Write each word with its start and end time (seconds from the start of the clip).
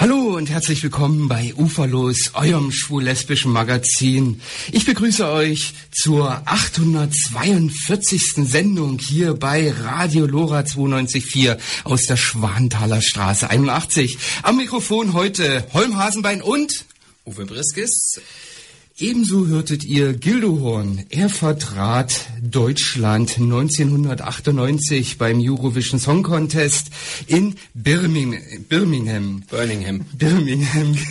Hallo 0.00 0.36
und 0.36 0.48
herzlich 0.48 0.80
willkommen 0.84 1.26
bei 1.26 1.52
Uferlos, 1.56 2.30
eurem 2.34 2.70
schwul-lesbischen 2.70 3.50
Magazin. 3.50 4.40
Ich 4.70 4.86
begrüße 4.86 5.28
euch 5.28 5.74
zur 5.90 6.40
842. 6.44 8.34
Sendung 8.48 9.00
hier 9.00 9.34
bei 9.34 9.72
Radio 9.72 10.26
Lora 10.26 10.60
92.4 10.60 11.58
aus 11.82 12.02
der 12.02 12.16
Schwanthaler 12.16 13.02
Straße 13.02 13.50
81. 13.50 14.18
Am 14.44 14.58
Mikrofon 14.58 15.14
heute 15.14 15.66
Holm 15.72 15.96
Hasenbein 15.96 16.42
und 16.42 16.84
Uwe 17.26 17.44
Briskis. 17.44 18.20
Ebenso 19.00 19.46
hörtet 19.46 19.84
ihr 19.84 20.12
Gildo 20.12 20.58
Horn. 20.58 21.04
Er 21.08 21.28
vertrat 21.28 22.30
Deutschland 22.42 23.38
1998 23.38 25.18
beim 25.18 25.38
Eurovision 25.40 26.00
Song 26.00 26.24
Contest 26.24 26.88
in 27.28 27.54
Birmingham. 27.74 28.42
Birmingham. 28.68 30.04
Birmingham. 30.16 30.96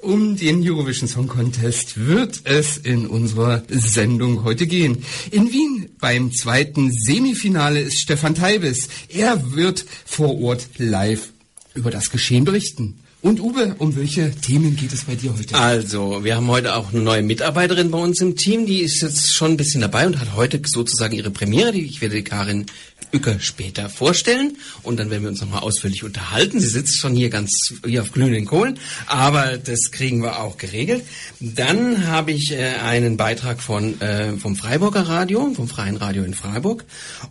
Um 0.00 0.36
den 0.36 0.68
Eurovision 0.68 1.06
Song 1.08 1.28
Contest 1.28 1.96
wird 2.08 2.40
es 2.42 2.76
in 2.76 3.06
unserer 3.06 3.62
Sendung 3.68 4.42
heute 4.42 4.66
gehen. 4.66 5.04
In 5.30 5.52
Wien 5.52 5.90
beim 6.00 6.32
zweiten 6.32 6.90
Semifinale 6.90 7.82
ist 7.82 8.00
Stefan 8.00 8.34
Teibes. 8.34 8.88
Er 9.08 9.52
wird 9.52 9.84
vor 10.04 10.40
Ort 10.40 10.66
live 10.78 11.28
über 11.74 11.92
das 11.92 12.10
Geschehen 12.10 12.44
berichten. 12.44 12.98
Und 13.22 13.38
Uwe, 13.38 13.76
um 13.78 13.94
welche 13.94 14.32
Themen 14.32 14.74
geht 14.74 14.92
es 14.92 15.04
bei 15.04 15.14
dir 15.14 15.32
heute? 15.32 15.54
Also, 15.54 16.24
wir 16.24 16.34
haben 16.34 16.48
heute 16.48 16.74
auch 16.74 16.92
eine 16.92 17.02
neue 17.02 17.22
Mitarbeiterin 17.22 17.92
bei 17.92 17.98
uns 17.98 18.20
im 18.20 18.34
Team, 18.34 18.66
die 18.66 18.80
ist 18.80 19.00
jetzt 19.00 19.32
schon 19.32 19.52
ein 19.52 19.56
bisschen 19.56 19.80
dabei 19.80 20.08
und 20.08 20.18
hat 20.18 20.34
heute 20.34 20.60
sozusagen 20.64 21.14
ihre 21.14 21.30
Premiere. 21.30 21.76
Ich 21.76 22.00
werde 22.00 22.20
Karin 22.24 22.66
Uecker 23.12 23.40
später 23.40 23.88
vorstellen 23.88 24.56
und 24.82 24.98
dann 24.98 25.10
werden 25.10 25.22
wir 25.22 25.30
uns 25.30 25.40
nochmal 25.40 25.60
ausführlich 25.60 26.04
unterhalten. 26.04 26.60
Sie 26.60 26.68
sitzt 26.68 26.98
schon 26.98 27.14
hier 27.14 27.30
ganz 27.30 27.50
hier 27.84 28.02
auf 28.02 28.12
glühenden 28.12 28.46
Kohlen, 28.46 28.78
aber 29.06 29.58
das 29.58 29.90
kriegen 29.90 30.22
wir 30.22 30.40
auch 30.40 30.56
geregelt. 30.56 31.04
Dann 31.40 32.06
habe 32.06 32.32
ich 32.32 32.52
äh, 32.52 32.74
einen 32.82 33.16
Beitrag 33.16 33.60
von 33.60 34.00
äh, 34.00 34.36
vom 34.38 34.56
Freiburger 34.56 35.02
Radio, 35.02 35.52
vom 35.54 35.68
Freien 35.68 35.96
Radio 35.96 36.24
in 36.24 36.34
Freiburg 36.34 36.84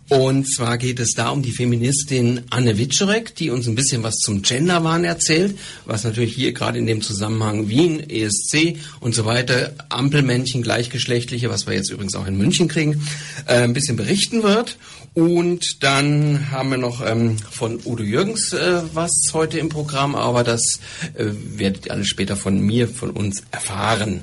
und 0.08 0.46
zwar 0.52 0.78
geht 0.78 1.00
es 1.00 1.14
da 1.14 1.30
um 1.30 1.42
die 1.42 1.52
Feministin 1.52 2.42
Anne 2.50 2.78
Witschorek, 2.78 3.34
die 3.34 3.50
uns 3.50 3.66
ein 3.66 3.74
bisschen 3.74 4.02
was 4.02 4.16
zum 4.16 4.42
Genderwahn 4.42 5.04
erzählt, 5.04 5.58
was 5.84 6.04
natürlich 6.04 6.34
hier 6.34 6.52
gerade 6.52 6.78
in 6.78 6.86
dem 6.86 7.00
Zusammenhang 7.00 7.68
Wien, 7.68 8.00
ESC 8.08 8.76
und 9.00 9.14
so 9.14 9.24
weiter, 9.24 9.74
Ampelmännchen, 9.88 10.62
gleichgeschlechtliche, 10.62 11.50
was 11.50 11.66
wir 11.66 11.74
jetzt 11.74 11.90
übrigens 11.90 12.14
auch 12.14 12.26
in 12.26 12.36
München 12.36 12.68
kriegen, 12.68 13.06
äh, 13.46 13.62
ein 13.62 13.72
bisschen 13.72 13.96
berichten 13.96 14.42
wird. 14.42 14.76
Und 15.14 15.82
dann 15.82 16.50
haben 16.50 16.70
wir 16.70 16.78
noch 16.78 17.04
ähm, 17.06 17.36
von 17.36 17.80
Udo 17.84 18.02
Jürgens 18.02 18.54
äh, 18.54 18.82
was 18.94 19.10
heute 19.34 19.58
im 19.58 19.68
Programm, 19.68 20.14
aber 20.14 20.42
das 20.42 20.80
äh, 21.14 21.26
werdet 21.56 21.86
ihr 21.86 21.92
alle 21.92 22.04
später 22.06 22.34
von 22.34 22.58
mir, 22.60 22.88
von 22.88 23.10
uns 23.10 23.42
erfahren. 23.50 24.22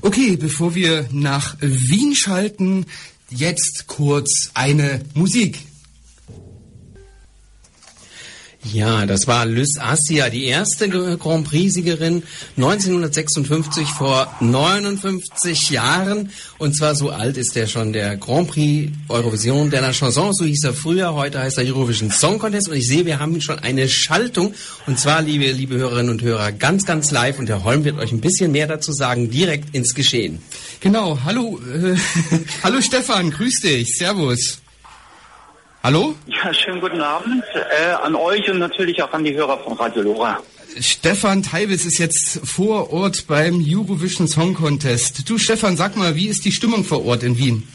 Okay, 0.00 0.36
bevor 0.36 0.74
wir 0.74 1.06
nach 1.12 1.56
Wien 1.60 2.16
schalten, 2.16 2.86
jetzt 3.30 3.84
kurz 3.86 4.50
eine 4.54 5.02
Musik. 5.14 5.60
Ja, 8.64 9.06
das 9.06 9.26
war 9.26 9.44
Lys 9.44 9.76
Assia, 9.80 10.30
die 10.30 10.44
erste 10.44 10.88
Grand 10.88 11.48
Prix-Siegerin 11.48 12.22
1956 12.56 13.88
vor 13.88 14.32
59 14.38 15.70
Jahren. 15.70 16.30
Und 16.58 16.76
zwar 16.76 16.94
so 16.94 17.10
alt 17.10 17.36
ist 17.36 17.56
der 17.56 17.66
schon, 17.66 17.92
der 17.92 18.16
Grand 18.16 18.48
Prix 18.48 18.92
Eurovision 19.08 19.68
de 19.68 19.80
la 19.80 19.92
Chanson, 19.92 20.32
so 20.32 20.44
hieß 20.44 20.62
er 20.62 20.74
früher, 20.74 21.12
heute 21.12 21.40
heißt 21.40 21.58
er 21.58 21.64
Eurovision 21.64 22.12
Song 22.12 22.38
Contest. 22.38 22.68
Und 22.68 22.76
ich 22.76 22.86
sehe, 22.86 23.04
wir 23.04 23.18
haben 23.18 23.40
schon 23.40 23.58
eine 23.58 23.88
Schaltung. 23.88 24.54
Und 24.86 24.96
zwar, 24.96 25.22
liebe, 25.22 25.50
liebe 25.50 25.74
Hörerinnen 25.74 26.12
und 26.12 26.22
Hörer, 26.22 26.52
ganz, 26.52 26.86
ganz 26.86 27.10
live. 27.10 27.40
Und 27.40 27.48
der 27.48 27.64
Holm 27.64 27.82
wird 27.82 27.98
euch 27.98 28.12
ein 28.12 28.20
bisschen 28.20 28.52
mehr 28.52 28.68
dazu 28.68 28.92
sagen, 28.92 29.28
direkt 29.28 29.74
ins 29.74 29.92
Geschehen. 29.92 30.38
Genau, 30.78 31.18
hallo, 31.24 31.60
äh, 31.74 31.96
hallo 32.62 32.80
Stefan, 32.80 33.32
grüß 33.32 33.60
dich, 33.60 33.96
servus. 33.96 34.62
Hallo? 35.82 36.14
Ja, 36.26 36.54
schönen 36.54 36.80
guten 36.80 37.00
Abend 37.00 37.42
äh, 37.54 37.90
an 37.90 38.14
euch 38.14 38.48
und 38.48 38.60
natürlich 38.60 39.02
auch 39.02 39.12
an 39.12 39.24
die 39.24 39.34
Hörer 39.34 39.58
von 39.58 39.72
Radio 39.72 40.02
Lora. 40.02 40.38
Stefan 40.78 41.42
Teibes 41.42 41.84
ist 41.84 41.98
jetzt 41.98 42.40
vor 42.44 42.92
Ort 42.92 43.26
beim 43.26 43.64
Eurovision 43.66 44.28
Song 44.28 44.54
Contest. 44.54 45.28
Du 45.28 45.38
Stefan, 45.38 45.76
sag 45.76 45.96
mal, 45.96 46.14
wie 46.14 46.28
ist 46.28 46.44
die 46.44 46.52
Stimmung 46.52 46.84
vor 46.84 47.04
Ort 47.04 47.24
in 47.24 47.36
Wien? 47.36 47.66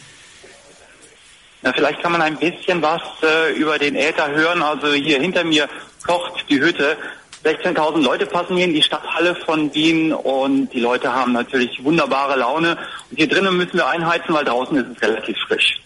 Na, 1.64 1.74
vielleicht 1.74 2.02
kann 2.02 2.14
man 2.14 2.22
ein 2.22 2.38
bisschen 2.38 2.82
was 2.82 3.02
äh, 3.24 3.54
über 3.58 3.78
den 3.78 3.98
Äther 3.98 4.32
hören. 4.32 4.64
Also 4.64 4.94
hier 4.94 5.20
hinter 5.20 5.44
mir 5.44 5.68
kocht 6.06 6.46
die 6.50 6.62
Hütte. 6.62 6.96
16.000 7.44 8.04
Leute 8.04 8.26
passen 8.26 8.56
hier 8.56 8.68
in 8.68 8.74
die 8.74 8.82
Stadthalle 8.82 9.36
von 9.36 9.74
Wien 9.76 10.14
und 10.14 10.70
die 10.70 10.80
Leute 10.80 11.14
haben 11.14 11.34
natürlich 11.34 11.84
wunderbare 11.84 12.40
Laune. 12.40 12.78
Und 13.12 13.18
hier 13.18 13.28
drinnen 13.28 13.58
müssen 13.58 13.74
wir 13.74 13.88
einheizen, 13.88 14.34
weil 14.34 14.46
draußen 14.46 14.78
ist 14.78 14.96
es 14.96 15.02
relativ 15.02 15.38
frisch. 15.46 15.82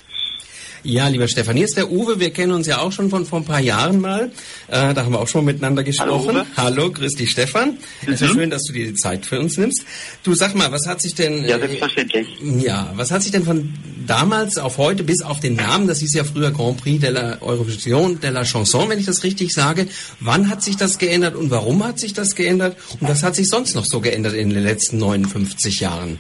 Ja, 0.84 1.08
lieber 1.08 1.28
Stefan, 1.28 1.56
hier 1.56 1.66
ist 1.66 1.78
der 1.78 1.92
Uwe. 1.92 2.20
Wir 2.20 2.32
kennen 2.32 2.52
uns 2.54 2.66
ja 2.66 2.80
auch 2.80 2.92
schon 2.92 3.12
von 3.12 3.26
vor 3.26 3.40
ein 3.40 3.46
paar 3.46 3.60
Jahren 3.60 4.02
mal. 4.02 4.32
Äh, 4.68 4.94
da 4.94 5.06
haben 5.06 5.12
wir 5.12 5.20
auch 5.20 5.28
schon 5.28 5.46
miteinander 5.46 5.84
gesprochen. 5.84 6.38
Hallo, 6.38 6.46
Hallo 6.58 6.92
grüß 6.92 7.14
dich, 7.14 7.30
Stefan. 7.30 7.78
Mhm. 8.02 8.14
Es 8.14 8.22
ist 8.22 8.32
schön, 8.32 8.50
dass 8.50 8.64
du 8.64 8.74
dir 8.74 8.88
die 8.88 8.96
Zeit 8.96 9.28
für 9.28 9.40
uns 9.40 9.58
nimmst. 9.58 9.84
Du 10.24 10.34
sag 10.34 10.56
mal, 10.56 10.72
was 10.72 10.88
hat 10.88 11.00
sich 11.00 11.14
denn... 11.14 11.46
Ja, 11.46 11.60
selbstverständlich. 11.60 12.28
Äh, 12.42 12.66
ja, 12.66 12.92
was 12.96 13.12
hat 13.12 13.22
sich 13.22 13.32
denn 13.32 13.44
von 13.44 13.72
damals 14.08 14.58
auf 14.58 14.80
heute 14.80 15.04
bis 15.04 15.22
auf 15.22 15.40
den 15.40 15.56
Namen, 15.56 15.88
das 15.88 16.00
hieß 16.00 16.16
ja 16.16 16.24
früher 16.24 16.52
Grand 16.52 16.78
Prix 16.82 17.00
de 17.00 17.12
la 17.12 17.38
Eurovision 17.42 18.20
de 18.20 18.32
la 18.32 18.44
Chanson, 18.44 18.90
wenn 18.90 18.98
ich 18.98 19.06
das 19.06 19.24
richtig 19.24 19.54
sage. 19.54 19.88
Wann 20.20 20.50
hat 20.50 20.64
sich 20.64 20.78
das 20.78 20.98
geändert 20.98 21.36
und 21.36 21.52
warum 21.52 21.84
hat 21.84 22.00
sich 22.00 22.14
das 22.14 22.36
geändert? 22.36 22.76
Und 23.00 23.08
was 23.08 23.22
hat 23.22 23.36
sich 23.36 23.48
sonst 23.48 23.76
noch 23.76 23.86
so 23.86 24.02
geändert 24.02 24.34
in 24.34 24.50
den 24.50 24.64
letzten 24.64 24.98
59 24.98 25.80
Jahren? 25.80 26.18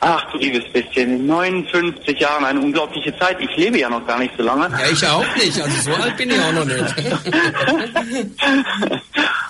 Ach 0.00 0.30
du 0.30 0.38
liebes 0.38 0.64
bisschen, 0.72 1.16
in 1.16 1.26
59 1.26 2.20
Jahren 2.20 2.44
eine 2.44 2.60
unglaubliche 2.60 3.16
Zeit. 3.18 3.38
Ich 3.40 3.56
lebe 3.56 3.78
ja 3.78 3.90
noch 3.90 4.06
gar 4.06 4.18
nicht 4.18 4.32
so 4.36 4.44
lange. 4.44 4.70
Ja, 4.70 4.90
ich 4.90 5.06
auch 5.06 5.36
nicht. 5.36 5.60
Also 5.60 5.90
so 5.90 5.96
alt 6.00 6.16
bin 6.16 6.30
ich 6.30 6.40
auch 6.40 6.52
noch 6.52 6.64
nicht. 6.64 6.78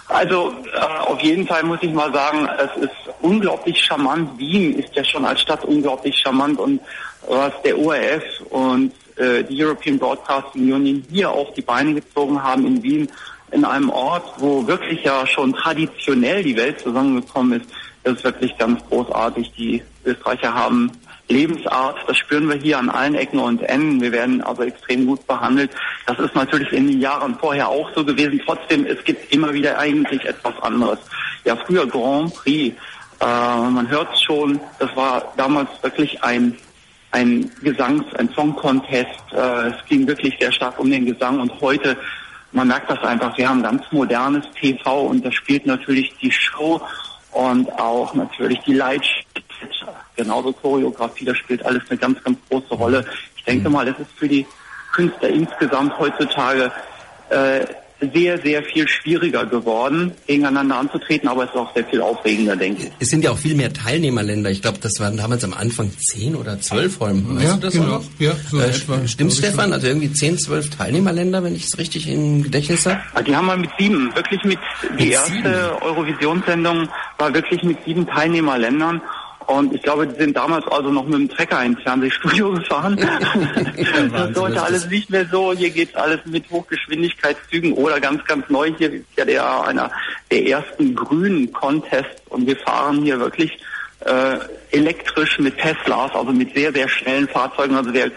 also 0.09 0.55
äh, 0.75 0.79
auf 1.07 1.21
jeden 1.21 1.47
Fall 1.47 1.63
muss 1.65 1.81
ich 1.83 1.93
mal 1.93 2.11
sagen, 2.15 2.49
es 2.59 2.85
ist 2.85 2.95
unglaublich 3.21 3.85
charmant. 3.85 4.39
Wien 4.39 4.79
ist 4.79 4.95
ja 4.95 5.05
schon 5.05 5.27
als 5.27 5.43
Stadt 5.43 5.67
unglaublich 5.67 6.17
charmant 6.17 6.59
und 6.59 6.81
was 7.27 7.53
der 7.63 7.79
ORF 7.79 8.25
und 8.49 8.93
äh, 9.17 9.45
die 9.45 9.63
European 9.63 9.99
Broadcasting 9.99 10.73
Union 10.73 11.05
hier 11.11 11.31
auf 11.31 11.53
die 11.55 11.63
Beine 11.63 11.95
gezogen 11.95 12.43
haben 12.43 12.67
in 12.67 12.83
Wien, 12.83 13.09
in 13.51 13.65
einem 13.65 13.91
Ort, 13.91 14.25
wo 14.39 14.67
wirklich 14.67 15.05
ja 15.05 15.27
schon 15.27 15.53
traditionell 15.53 16.43
die 16.43 16.57
Welt 16.57 16.81
zusammengekommen 16.81 17.61
ist, 17.61 17.71
das 18.05 18.15
ist 18.15 18.25
wirklich 18.25 18.57
ganz 18.59 18.85
großartig. 18.89 19.53
Die 19.57 19.83
Österreicher 20.05 20.55
haben 20.55 20.93
Lebensart, 21.29 21.99
das 22.07 22.17
spüren 22.17 22.49
wir 22.49 22.57
hier 22.57 22.79
an 22.79 22.89
allen 22.89 23.15
Ecken 23.15 23.39
und 23.39 23.63
Enden. 23.63 24.01
Wir 24.01 24.13
werden 24.13 24.43
also 24.43 24.63
extrem 24.63 25.07
gut 25.07 25.27
behandelt. 25.27 25.71
Das 26.07 26.19
ist 26.19 26.35
natürlich 26.35 26.73
in 26.73 26.87
den 26.87 27.01
Jahren 27.01 27.35
vorher 27.39 27.69
auch 27.69 27.91
so 27.95 28.05
gewesen. 28.05 28.41
Trotzdem, 28.45 28.87
es 28.87 29.03
gibt 29.05 29.33
immer 29.33 29.53
wieder 29.53 29.79
eigentlich 29.79 30.25
etwas 30.25 30.59
anderes. 30.63 30.99
Ja, 31.45 31.57
früher 31.57 31.87
Grand 31.87 32.35
Prix, 32.35 32.75
äh, 33.21 33.25
man 33.25 33.89
hört 33.89 34.15
es 34.15 34.23
schon, 34.23 34.59
das 34.79 34.95
war 34.97 35.33
damals 35.37 35.69
wirklich 35.83 36.23
ein 36.23 36.57
ein 37.11 37.51
Gesangs-, 37.63 38.15
ein 38.17 38.29
Song-Contest. 38.35 39.33
Äh, 39.33 39.69
es 39.69 39.85
ging 39.89 40.07
wirklich 40.07 40.37
sehr 40.39 40.53
stark 40.53 40.79
um 40.79 40.91
den 40.91 41.07
Gesang 41.07 41.41
und 41.41 41.53
heute, 41.61 41.97
man 42.53 42.69
merkt 42.69 42.91
das 42.91 43.01
einfach, 43.01 43.37
wir 43.37 43.49
haben 43.49 43.63
ganz 43.63 43.83
modernes 43.91 44.45
TV 44.61 45.03
und 45.03 45.25
da 45.25 45.33
spielt 45.33 45.67
natürlich 45.67 46.15
die 46.21 46.31
Show 46.31 46.81
und 47.33 47.71
auch 47.79 48.15
natürlich 48.15 48.59
die 48.61 48.75
Leitschrift, 48.75 49.27
genauso 50.17 50.53
Choreografie, 50.53 51.25
das 51.25 51.37
spielt 51.39 51.65
alles 51.65 51.83
eine 51.89 51.99
ganz, 51.99 52.23
ganz 52.23 52.39
große 52.49 52.75
Rolle. 52.75 53.05
Ich 53.37 53.45
denke 53.45 53.71
mal, 53.71 53.87
es 53.89 53.99
ist 53.99 54.11
für 54.17 54.29
die 54.29 54.47
Künstler 54.93 55.29
insgesamt 55.29 55.99
heutzutage 55.99 56.73
äh, 57.31 57.65
sehr, 58.13 58.41
sehr 58.41 58.63
viel 58.63 58.87
schwieriger 58.87 59.45
geworden, 59.45 60.13
gegeneinander 60.27 60.77
anzutreten, 60.77 61.29
aber 61.29 61.45
es 61.45 61.51
ist 61.51 61.57
auch 61.57 61.75
sehr 61.75 61.85
viel 61.85 62.01
aufregender, 62.01 62.55
denke 62.55 62.85
ich. 62.85 62.91
Es 63.01 63.09
sind 63.09 63.25
ja 63.25 63.33
auch 63.33 63.39
viel 63.39 63.57
mehr 63.57 63.73
Teilnehmerländer. 63.73 64.51
Ich 64.51 64.63
glaube, 64.63 64.79
das 64.81 65.01
waren 65.01 65.17
damals 65.17 65.43
am 65.43 65.53
Anfang 65.53 65.91
zehn 65.99 66.37
oder 66.37 66.61
zwölf 66.61 67.01
Räume. 67.01 67.37
Weißt 67.37 67.45
ja, 67.45 67.55
du 67.55 67.61
das 67.61 67.75
genau. 67.75 67.97
auch? 67.97 68.05
Ja, 68.19 68.33
so 68.51 68.61
äh, 68.61 68.69
etwa, 68.69 69.07
Stimmt, 69.09 69.33
Stefan? 69.33 69.73
Also 69.73 69.89
irgendwie 69.89 70.13
zehn, 70.13 70.39
zwölf 70.39 70.71
Teilnehmerländer, 70.71 71.43
wenn 71.43 71.57
ich 71.57 71.65
es 71.65 71.79
richtig 71.79 72.09
im 72.09 72.45
Gedächtnis 72.45 72.87
habe? 72.87 73.01
Ah, 73.15 73.23
die 73.23 73.35
haben 73.35 73.47
wir 73.47 73.57
mit 73.57 73.71
sieben, 73.79 74.15
wirklich 74.15 74.45
mit, 74.45 74.59
die 74.99 75.05
Mit 75.05 75.13
erste 75.13 75.33
sieben? 75.33 75.55
Eurovisionssendung 75.83 76.89
war 77.19 77.35
wirklich 77.35 77.63
mit 77.63 77.85
sieben 77.85 78.07
Teilnehmerländern. 78.07 79.03
Und 79.47 79.73
ich 79.75 79.83
glaube, 79.83 80.07
die 80.07 80.15
sind 80.21 80.37
damals 80.37 80.67
also 80.69 80.91
noch 80.91 81.05
mit 81.07 81.15
dem 81.15 81.29
Trecker 81.31 81.65
ins 81.65 81.81
Fernsehstudio 81.83 82.51
gefahren. 82.55 82.97
Das 82.97 84.35
sollte 84.35 84.57
das 84.57 84.63
alles 84.65 84.85
ist- 84.85 84.91
nicht 84.91 85.09
mehr 85.11 85.25
so. 85.27 85.53
Hier 85.55 85.71
geht's 85.71 85.95
alles 85.95 86.21
mit 86.27 86.45
Hochgeschwindigkeitszügen 86.51 87.73
oder 87.73 87.99
ganz, 87.99 88.23
ganz 88.27 88.49
neu. 88.51 88.71
Hier 88.77 88.93
ist 88.93 89.05
ja 89.17 89.25
der 89.25 89.65
einer 89.65 89.91
der 90.31 90.47
ersten 90.47 90.95
grünen 90.95 91.51
Contests 91.53 92.21
und 92.29 92.47
wir 92.47 92.57
fahren 92.59 93.03
hier 93.03 93.19
wirklich 93.21 93.59
äh, 94.05 94.39
elektrisch 94.71 95.39
mit 95.39 95.57
Teslas, 95.59 96.13
also 96.15 96.31
mit 96.33 96.55
sehr, 96.55 96.71
sehr 96.73 96.89
schnellen 96.89 97.27
Fahrzeugen. 97.29 97.75
Also 97.75 97.93
wer 97.95 98.11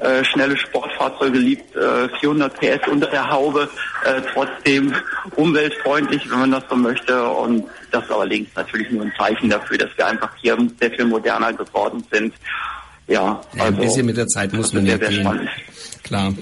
äh, 0.00 0.24
schnelle 0.24 0.56
Sportfahrzeuge 0.56 1.38
liebt, 1.38 1.74
äh, 1.74 2.08
400 2.20 2.58
PS 2.58 2.88
unter 2.88 3.06
der 3.08 3.30
Haube, 3.30 3.68
äh, 4.04 4.20
trotzdem 4.32 4.94
umweltfreundlich, 5.36 6.30
wenn 6.30 6.40
man 6.40 6.50
das 6.52 6.64
so 6.68 6.76
möchte. 6.76 7.28
Und 7.28 7.64
das 7.90 8.04
ist 8.04 8.10
allerdings 8.10 8.48
natürlich 8.54 8.90
nur 8.90 9.02
ein 9.02 9.12
Zeichen 9.18 9.48
dafür, 9.48 9.78
dass 9.78 9.90
wir 9.96 10.06
einfach 10.06 10.30
hier 10.40 10.56
sehr 10.80 10.90
viel 10.90 11.04
moderner 11.06 11.52
geworden 11.52 12.04
sind. 12.10 12.34
Ja, 13.08 13.40
also 13.52 13.64
ein 13.64 13.76
bisschen 13.76 14.06
mit 14.06 14.16
der 14.16 14.26
Zeit 14.26 14.52
muss 14.52 14.72
man 14.72 14.84
ja 14.84 14.96
gehen. 14.96 15.20
Spannend. 15.20 15.48
Klar. 16.02 16.34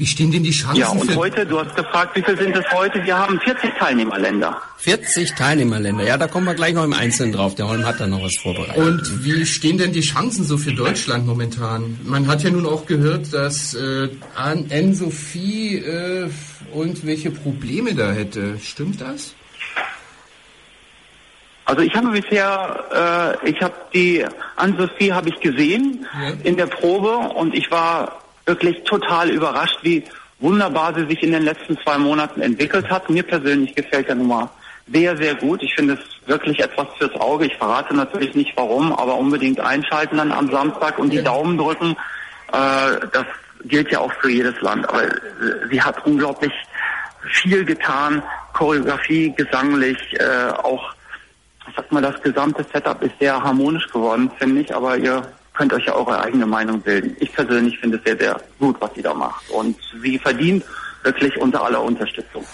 Wie 0.00 0.06
stehen 0.06 0.30
denn 0.30 0.42
die 0.42 0.50
Chancen? 0.50 0.80
Ja, 0.80 0.88
und 0.88 1.14
heute, 1.14 1.44
du 1.44 1.60
hast 1.60 1.76
gefragt, 1.76 2.16
wie 2.16 2.22
viel 2.22 2.34
sind 2.34 2.56
es 2.56 2.64
heute? 2.72 3.04
Wir 3.04 3.18
haben 3.18 3.38
40 3.38 3.74
Teilnehmerländer. 3.78 4.56
40 4.78 5.34
Teilnehmerländer, 5.34 6.04
ja, 6.04 6.16
da 6.16 6.26
kommen 6.26 6.46
wir 6.46 6.54
gleich 6.54 6.72
noch 6.72 6.84
im 6.84 6.94
Einzelnen 6.94 7.34
drauf. 7.34 7.54
Der 7.54 7.68
Holm 7.68 7.84
hat 7.84 8.00
da 8.00 8.06
noch 8.06 8.22
was 8.22 8.34
vorbereitet. 8.38 8.78
Und 8.78 9.26
wie 9.26 9.44
stehen 9.44 9.76
denn 9.76 9.92
die 9.92 10.00
Chancen 10.00 10.46
so 10.46 10.56
für 10.56 10.72
Deutschland 10.72 11.26
momentan? 11.26 12.00
Man 12.02 12.28
hat 12.28 12.42
ja 12.42 12.48
nun 12.48 12.64
auch 12.64 12.86
gehört, 12.86 13.34
dass 13.34 13.74
äh, 13.74 14.08
Anne-Sophie 14.36 15.76
äh, 15.76 16.30
und 16.72 17.04
welche 17.04 17.30
Probleme 17.30 17.94
da 17.94 18.10
hätte. 18.10 18.58
Stimmt 18.58 19.02
das? 19.02 19.34
Also 21.66 21.82
ich 21.82 21.94
habe 21.94 22.08
bisher, 22.18 23.38
äh, 23.44 23.50
ich 23.50 23.60
habe 23.60 23.74
die 23.92 24.24
Anne-Sophie 24.56 25.12
habe 25.12 25.28
ich 25.28 25.38
gesehen 25.40 26.06
ja. 26.18 26.32
in 26.42 26.56
der 26.56 26.68
Probe 26.68 27.18
und 27.34 27.54
ich 27.54 27.70
war 27.70 28.19
wirklich 28.46 28.82
total 28.84 29.30
überrascht, 29.30 29.78
wie 29.82 30.04
wunderbar 30.38 30.94
sie 30.94 31.06
sich 31.06 31.22
in 31.22 31.32
den 31.32 31.42
letzten 31.42 31.78
zwei 31.78 31.98
Monaten 31.98 32.40
entwickelt 32.40 32.90
hat. 32.90 33.10
Mir 33.10 33.22
persönlich 33.22 33.74
gefällt 33.74 34.08
der 34.08 34.14
Nummer 34.14 34.50
sehr, 34.92 35.16
sehr 35.16 35.34
gut. 35.34 35.62
Ich 35.62 35.74
finde 35.74 35.94
es 35.94 36.28
wirklich 36.28 36.60
etwas 36.60 36.88
fürs 36.98 37.14
Auge. 37.20 37.46
Ich 37.46 37.56
verrate 37.56 37.94
natürlich 37.94 38.34
nicht 38.34 38.52
warum, 38.56 38.92
aber 38.92 39.16
unbedingt 39.16 39.60
einschalten 39.60 40.16
dann 40.16 40.32
am 40.32 40.50
Samstag 40.50 40.98
und 40.98 41.10
die 41.10 41.22
Daumen 41.22 41.56
drücken. 41.58 41.96
Äh, 42.52 43.06
das 43.12 43.26
gilt 43.64 43.90
ja 43.90 44.00
auch 44.00 44.12
für 44.14 44.30
jedes 44.30 44.60
Land. 44.60 44.88
Aber 44.88 45.04
äh, 45.04 45.10
sie 45.70 45.80
hat 45.80 46.04
unglaublich 46.06 46.52
viel 47.28 47.64
getan. 47.64 48.22
Choreografie, 48.54 49.32
gesanglich, 49.36 49.98
äh, 50.18 50.50
auch, 50.62 50.92
sag 51.76 51.92
mal, 51.92 52.02
das 52.02 52.20
gesamte 52.22 52.64
Setup 52.72 53.00
ist 53.02 53.18
sehr 53.20 53.40
harmonisch 53.40 53.86
geworden, 53.88 54.30
finde 54.38 54.62
ich. 54.62 54.74
Aber 54.74 54.96
ihr 54.96 55.22
könnt 55.60 55.74
euch 55.74 55.84
ja 55.84 55.94
eure 55.94 56.18
eigene 56.22 56.46
Meinung 56.46 56.80
bilden. 56.80 57.14
Ich 57.20 57.30
persönlich 57.34 57.78
finde 57.78 57.98
es 57.98 58.04
sehr, 58.04 58.16
sehr 58.16 58.40
gut, 58.58 58.76
was 58.80 58.90
sie 58.94 59.02
da 59.02 59.12
macht. 59.12 59.50
Und 59.50 59.76
sie 60.02 60.18
verdient 60.18 60.64
wirklich 61.02 61.36
unter 61.36 61.62
aller 61.62 61.82
Unterstützung. 61.82 62.46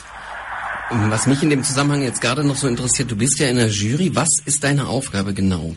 Was 0.90 1.28
mich 1.28 1.40
in 1.40 1.50
dem 1.50 1.62
Zusammenhang 1.62 2.02
jetzt 2.02 2.20
gerade 2.20 2.42
noch 2.44 2.56
so 2.56 2.66
interessiert, 2.66 3.08
du 3.08 3.16
bist 3.16 3.38
ja 3.38 3.46
in 3.46 3.56
der 3.56 3.68
Jury. 3.68 4.10
Was 4.14 4.28
ist 4.44 4.64
deine 4.64 4.88
Aufgabe 4.88 5.34
genau? 5.34 5.76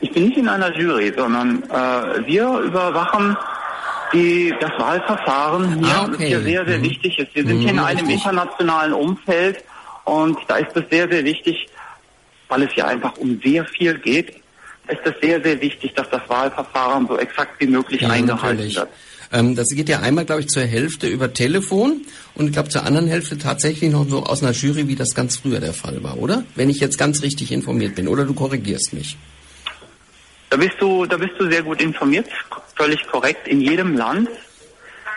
Ich 0.00 0.10
bin 0.10 0.26
nicht 0.26 0.36
in 0.36 0.48
einer 0.48 0.76
Jury, 0.76 1.12
sondern 1.16 1.62
äh, 1.62 2.26
wir 2.26 2.58
überwachen 2.58 3.36
die, 4.12 4.52
das 4.60 4.72
Wahlverfahren 4.78 5.78
hier, 5.78 5.94
ah, 5.94 6.02
okay. 6.02 6.10
das 6.10 6.26
hier 6.26 6.42
sehr, 6.42 6.66
sehr 6.66 6.78
mhm. 6.78 6.82
wichtig 6.82 7.18
ist. 7.20 7.34
Wir 7.36 7.46
sind 7.46 7.58
mhm, 7.58 7.60
hier 7.60 7.70
in 7.70 7.78
einem 7.78 7.98
richtig. 7.98 8.14
internationalen 8.16 8.94
Umfeld 8.94 9.62
und 10.06 10.38
da 10.48 10.56
ist 10.56 10.76
es 10.76 10.82
sehr, 10.90 11.08
sehr 11.08 11.24
wichtig, 11.24 11.68
weil 12.48 12.64
es 12.64 12.74
ja 12.74 12.86
einfach 12.86 13.16
um 13.18 13.40
sehr 13.44 13.64
viel 13.64 13.96
geht, 14.00 14.41
ist 14.92 15.00
es 15.04 15.14
sehr, 15.20 15.42
sehr 15.42 15.60
wichtig, 15.60 15.94
dass 15.94 16.08
das 16.10 16.22
Wahlverfahren 16.28 17.06
so 17.06 17.18
exakt 17.18 17.60
wie 17.60 17.66
möglich 17.66 18.02
ja, 18.02 18.10
eingehalten 18.10 18.56
natürlich. 18.56 18.76
wird. 18.76 18.88
Ähm, 19.32 19.56
das 19.56 19.68
geht 19.68 19.88
ja 19.88 20.00
einmal, 20.00 20.24
glaube 20.24 20.42
ich, 20.42 20.48
zur 20.48 20.62
Hälfte 20.62 21.06
über 21.06 21.32
Telefon 21.32 22.02
und 22.34 22.46
ich 22.46 22.52
glaube 22.52 22.68
zur 22.68 22.84
anderen 22.84 23.08
Hälfte 23.08 23.38
tatsächlich 23.38 23.90
noch 23.90 24.06
so 24.08 24.24
aus 24.24 24.42
einer 24.42 24.52
Jury, 24.52 24.88
wie 24.88 24.94
das 24.94 25.14
ganz 25.14 25.38
früher 25.38 25.60
der 25.60 25.72
Fall 25.72 26.02
war, 26.02 26.18
oder? 26.18 26.44
Wenn 26.54 26.68
ich 26.68 26.80
jetzt 26.80 26.98
ganz 26.98 27.22
richtig 27.22 27.50
informiert 27.50 27.94
bin, 27.94 28.08
oder 28.08 28.24
du 28.24 28.34
korrigierst 28.34 28.92
mich. 28.92 29.16
Da 30.50 30.58
bist 30.58 30.74
du, 30.80 31.06
da 31.06 31.16
bist 31.16 31.32
du 31.38 31.50
sehr 31.50 31.62
gut 31.62 31.80
informiert, 31.80 32.26
völlig 32.76 33.06
korrekt. 33.06 33.48
In 33.48 33.62
jedem 33.62 33.96
Land 33.96 34.28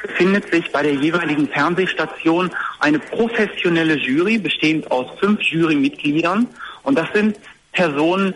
befindet 0.01 0.49
sich 0.49 0.71
bei 0.71 0.81
der 0.81 0.93
jeweiligen 0.93 1.49
Fernsehstation 1.49 2.51
eine 2.79 2.99
professionelle 2.99 3.95
Jury, 3.97 4.37
bestehend 4.37 4.89
aus 4.91 5.07
fünf 5.19 5.41
Jurymitgliedern. 5.41 6.47
Und 6.83 6.97
das 6.97 7.07
sind 7.13 7.37
Personen, 7.73 8.33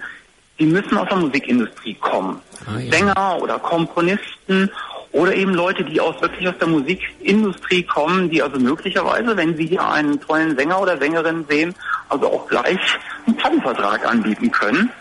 die 0.59 0.65
müssen 0.65 0.97
aus 0.97 1.07
der 1.09 1.17
Musikindustrie 1.17 1.95
kommen. 1.95 2.41
Ah, 2.65 2.79
ja. 2.79 2.91
Sänger 2.91 3.37
oder 3.41 3.59
Komponisten 3.59 4.69
oder 5.11 5.33
eben 5.33 5.53
Leute, 5.53 5.83
die 5.83 5.99
aus 5.99 6.21
wirklich 6.21 6.47
aus 6.47 6.57
der 6.59 6.67
Musikindustrie 6.67 7.83
kommen, 7.83 8.29
die 8.29 8.43
also 8.43 8.59
möglicherweise, 8.59 9.35
wenn 9.35 9.57
sie 9.57 9.65
hier 9.65 9.87
einen 9.87 10.19
tollen 10.19 10.55
Sänger 10.55 10.81
oder 10.81 10.97
Sängerin 10.97 11.45
sehen, 11.49 11.73
also 12.09 12.27
auch 12.27 12.47
gleich 12.47 12.79
einen 13.25 13.35
Plattenvertrag 13.37 14.05
anbieten 14.05 14.51
können. 14.51 14.91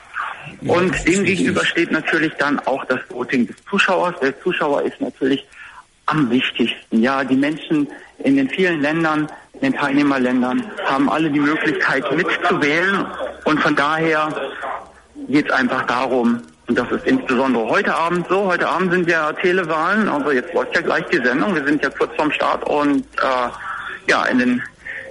Ja, 0.62 0.74
und 0.74 1.06
dem 1.06 1.24
gegenüber 1.24 1.64
steht 1.64 1.90
natürlich 1.90 2.32
dann 2.38 2.58
auch 2.60 2.84
das 2.86 3.00
Voting 3.10 3.46
des 3.46 3.56
Zuschauers. 3.68 4.14
Der 4.20 4.40
Zuschauer 4.40 4.82
ist 4.82 5.00
natürlich 5.00 5.46
am 6.06 6.30
wichtigsten. 6.30 7.02
Ja, 7.02 7.22
die 7.22 7.36
Menschen 7.36 7.86
in 8.18 8.36
den 8.36 8.48
vielen 8.48 8.80
Ländern, 8.80 9.28
in 9.54 9.60
den 9.60 9.74
Teilnehmerländern, 9.74 10.64
haben 10.86 11.10
alle 11.10 11.30
die 11.30 11.38
Möglichkeit 11.40 12.10
mitzuwählen. 12.16 13.06
Und 13.44 13.60
von 13.60 13.76
daher 13.76 14.28
geht 15.28 15.46
es 15.46 15.52
einfach 15.52 15.86
darum, 15.86 16.42
und 16.66 16.78
das 16.78 16.90
ist 16.92 17.06
insbesondere 17.06 17.66
heute 17.66 17.94
Abend 17.94 18.26
so, 18.28 18.44
heute 18.44 18.68
Abend 18.68 18.92
sind 18.92 19.08
ja 19.08 19.32
Telewahlen, 19.32 20.08
also 20.08 20.32
jetzt 20.32 20.52
läuft 20.52 20.74
ja 20.74 20.82
gleich 20.82 21.04
die 21.10 21.16
Sendung, 21.16 21.54
wir 21.54 21.64
sind 21.64 21.82
ja 21.82 21.90
kurz 21.90 22.14
vorm 22.16 22.30
Start 22.32 22.68
und 22.68 23.04
äh, 23.16 24.10
ja, 24.10 24.24
in 24.26 24.38
den 24.38 24.62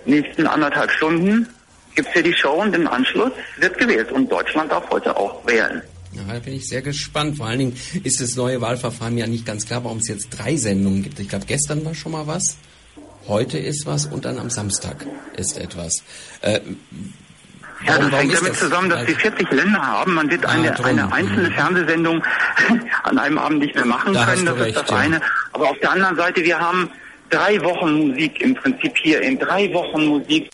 nächsten 0.05 0.45
anderthalb 0.45 0.91
Stunden 0.91 1.47
gibt 1.95 2.07
es 2.09 2.13
hier 2.13 2.23
die 2.23 2.33
Show 2.33 2.61
und 2.61 2.75
im 2.75 2.87
Anschluss 2.87 3.31
wird 3.57 3.77
gewählt 3.77 4.11
und 4.11 4.31
Deutschland 4.31 4.71
darf 4.71 4.89
heute 4.91 5.17
auch 5.17 5.45
wählen. 5.47 5.81
Ja, 6.13 6.21
da 6.33 6.39
bin 6.39 6.53
ich 6.53 6.67
sehr 6.67 6.81
gespannt. 6.81 7.37
Vor 7.37 7.47
allen 7.47 7.59
Dingen 7.59 7.77
ist 8.03 8.21
das 8.21 8.35
neue 8.35 8.61
Wahlverfahren 8.61 9.17
ja 9.17 9.27
nicht 9.27 9.45
ganz 9.45 9.65
klar, 9.65 9.83
warum 9.83 9.97
es 9.97 10.07
jetzt 10.07 10.29
drei 10.29 10.55
Sendungen 10.55 11.03
gibt. 11.03 11.19
Ich 11.19 11.29
glaube, 11.29 11.45
gestern 11.45 11.83
war 11.85 11.95
schon 11.95 12.11
mal 12.11 12.27
was, 12.27 12.57
heute 13.27 13.57
ist 13.57 13.85
was 13.85 14.05
und 14.05 14.25
dann 14.25 14.37
am 14.37 14.49
Samstag 14.49 15.05
ist 15.35 15.57
etwas. 15.57 16.03
Äh, 16.41 16.61
ja, 17.85 17.97
das 17.97 18.11
hängt 18.11 18.35
damit 18.35 18.51
das? 18.51 18.59
zusammen, 18.59 18.89
dass 18.89 19.07
wir 19.07 19.15
40 19.15 19.51
Länder 19.51 19.81
haben. 19.81 20.13
Man 20.15 20.29
wird 20.29 20.45
ah, 20.45 20.49
eine, 20.49 20.83
eine 20.83 21.11
einzelne 21.11 21.51
Fernsehsendung 21.51 22.23
an 23.03 23.17
einem 23.17 23.37
Abend 23.37 23.59
nicht 23.59 23.75
mehr 23.75 23.85
machen 23.85 24.13
da 24.13 24.25
können. 24.25 24.45
Das 24.45 24.59
recht, 24.59 24.75
ist 24.75 24.81
das 24.83 24.89
ja. 24.89 24.97
eine. 24.97 25.21
Aber 25.53 25.69
auf 25.69 25.79
der 25.79 25.91
anderen 25.91 26.15
Seite, 26.15 26.43
wir 26.43 26.59
haben 26.59 26.89
drei 27.29 27.61
Wochen 27.61 28.07
Musik 28.07 28.41
im 28.41 28.55
Prinzip 28.55 28.97
hier. 28.97 29.21
In 29.21 29.37
drei 29.37 29.71
Wochen 29.73 30.05
Musik 30.05 30.49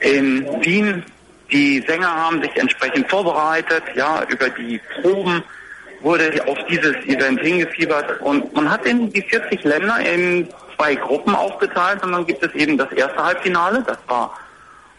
in 0.00 0.46
Wien. 0.62 1.02
Die 1.50 1.84
Sänger 1.86 2.08
haben 2.08 2.42
sich 2.42 2.56
entsprechend 2.56 3.08
vorbereitet. 3.08 3.82
Ja, 3.94 4.24
über 4.28 4.48
die 4.48 4.80
Proben 5.00 5.42
wurde 6.00 6.42
auf 6.46 6.58
dieses 6.68 6.96
Event 7.06 7.40
hingefiebert. 7.40 8.20
Und 8.20 8.52
man 8.54 8.70
hat 8.70 8.84
in 8.86 9.12
die 9.12 9.22
40 9.22 9.62
Länder 9.62 10.00
in 10.00 10.48
zwei 10.76 10.94
Gruppen 10.94 11.34
aufgeteilt. 11.34 12.02
Und 12.02 12.12
dann 12.12 12.26
gibt 12.26 12.42
es 12.42 12.52
eben 12.54 12.76
das 12.78 12.90
erste 12.92 13.22
Halbfinale. 13.22 13.84
Das 13.86 13.98
war 14.08 14.36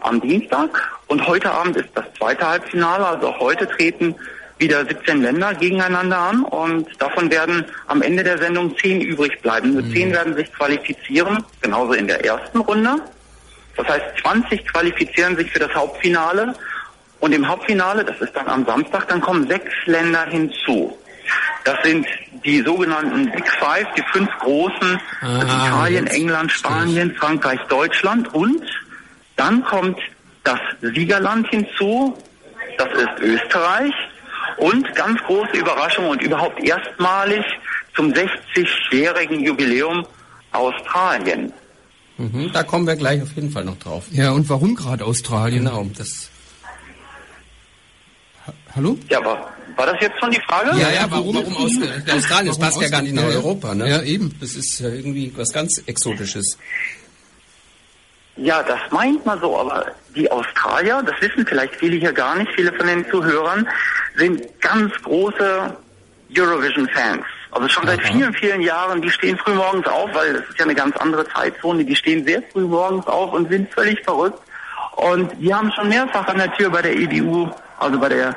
am 0.04 0.22
Dienstag 0.22 0.70
und 1.08 1.26
heute 1.28 1.52
Abend 1.52 1.78
ist 1.78 1.90
das 1.96 2.06
zweite 2.18 2.48
Halbfinale. 2.48 3.06
Also 3.06 3.40
heute 3.40 3.68
treten 3.68 4.16
wieder 4.58 4.86
17 4.86 5.22
Länder 5.22 5.54
gegeneinander 5.56 6.18
an 6.18 6.44
und 6.44 6.88
davon 7.00 7.30
werden 7.32 7.66
am 7.88 8.02
Ende 8.02 8.24
der 8.24 8.38
Sendung 8.38 8.78
10 8.78 9.02
übrig 9.02 9.42
bleiben. 9.42 9.74
Nur 9.74 9.84
mhm. 9.84 9.94
10 9.94 10.12
werden 10.12 10.36
sich 10.36 10.54
qualifizieren, 10.54 11.44
genauso 11.62 11.94
in 11.94 12.08
der 12.08 12.24
ersten 12.24 12.60
Runde. 12.60 12.96
Das 13.76 13.88
heißt, 13.88 14.06
20 14.22 14.66
qualifizieren 14.68 15.36
sich 15.36 15.52
für 15.52 15.60
das 15.60 15.74
Hauptfinale 15.74 16.54
und 17.20 17.34
im 17.34 17.48
Hauptfinale, 17.48 18.04
das 18.04 18.20
ist 18.20 18.36
dann 18.36 18.48
am 18.48 18.66
Samstag, 18.66 19.08
dann 19.08 19.22
kommen 19.22 19.48
sechs 19.48 19.72
Länder 19.86 20.26
hinzu. 20.26 20.98
Das 21.64 21.78
sind 21.84 22.06
die 22.44 22.62
sogenannten 22.62 23.32
Big 23.32 23.50
Five, 23.60 23.88
die 23.96 24.04
fünf 24.12 24.30
großen, 24.40 25.00
ah, 25.22 25.42
Italien, 25.42 26.08
England, 26.08 26.52
Spanien, 26.52 27.16
Frankreich, 27.16 27.62
Deutschland 27.70 28.34
und 28.34 28.62
dann 29.36 29.64
kommt 29.64 30.00
das 30.44 30.60
Siegerland 30.82 31.48
hinzu, 31.50 32.18
das 32.78 32.88
ist 32.94 33.20
Österreich. 33.20 33.94
Und 34.58 34.94
ganz 34.96 35.20
große 35.24 35.58
Überraschung 35.58 36.10
und 36.10 36.22
überhaupt 36.22 36.62
erstmalig 36.64 37.44
zum 37.96 38.12
60-jährigen 38.12 39.40
Jubiläum 39.40 40.06
Australien. 40.52 41.52
Mhm, 42.18 42.52
da 42.54 42.64
kommen 42.64 42.86
wir 42.86 42.96
gleich 42.96 43.22
auf 43.22 43.34
jeden 43.34 43.50
Fall 43.50 43.66
noch 43.66 43.78
drauf. 43.80 44.06
Ja, 44.12 44.32
und 44.32 44.48
warum 44.50 44.76
gerade 44.76 45.04
Australien? 45.06 45.66
Genau, 45.66 45.88
das. 45.98 46.30
Ha 48.46 48.54
Hallo? 48.76 48.98
Ja, 49.10 49.24
war, 49.26 49.52
war 49.76 49.86
das 49.88 49.96
jetzt 50.00 50.20
schon 50.20 50.30
die 50.30 50.42
Frage? 50.42 50.80
Ja, 50.80 50.92
ja, 50.92 51.08
warum, 51.10 51.36
warum 51.36 51.58
Australien? 51.58 52.12
Australien, 52.12 52.48
das 52.48 52.60
passt 52.60 52.82
ja 52.82 52.90
gar 52.90 53.02
nicht 53.02 53.16
nach 53.16 53.24
Europa, 53.24 53.74
ne? 53.74 53.90
Ja, 53.90 54.02
eben. 54.04 54.36
Das 54.40 54.54
ist 54.54 54.80
ja 54.80 54.90
irgendwie 54.90 55.34
was 55.36 55.52
ganz 55.52 55.82
Exotisches. 55.88 56.58
Ja, 58.36 58.64
das 58.64 58.80
meint 58.90 59.26
man 59.26 59.40
so, 59.40 59.58
aber 59.58 59.86
die 60.16 60.30
Australier, 60.32 61.04
das 61.06 61.22
wissen 61.22 61.46
vielleicht 61.46 61.76
viele 61.76 61.98
hier 61.98 62.14
gar 62.14 62.36
nicht, 62.36 62.52
viele 62.54 62.74
von 62.74 62.88
den 62.88 63.08
Zuhörern, 63.10 63.68
sind 64.16 64.42
ganz 64.60 64.92
große 65.04 65.78
Eurovision-Fans. 66.36 67.24
Also 67.52 67.68
schon 67.68 67.86
seit 67.86 68.02
vielen, 68.02 68.34
vielen 68.34 68.62
Jahren, 68.62 69.02
die 69.02 69.12
stehen 69.12 69.38
früh 69.38 69.54
morgens 69.54 69.86
auf, 69.86 70.10
weil 70.16 70.34
das 70.34 70.50
ist 70.50 70.58
ja 70.58 70.66
eine 70.66 70.74
ganz 70.74 70.98
andere 70.98 71.28
Zeitzone, 71.30 71.86
die 71.86 71.96
stehen 71.96 72.26
sehr 72.26 72.42
früh 72.52 72.64
morgens 72.64 73.06
auf 73.06 73.34
und 73.34 73.50
sind 73.50 73.72
völlig 73.72 74.02
verrückt. 74.04 74.40
Und 74.96 75.32
die 75.40 75.54
haben 75.54 75.72
schon 75.72 75.90
mehrfach 75.90 76.26
an 76.28 76.38
der 76.38 76.52
Tür 76.54 76.72
bei 76.72 76.82
der 76.82 76.96
EBU, 76.96 77.50
also 77.78 78.00
bei 78.00 78.10
der 78.10 78.36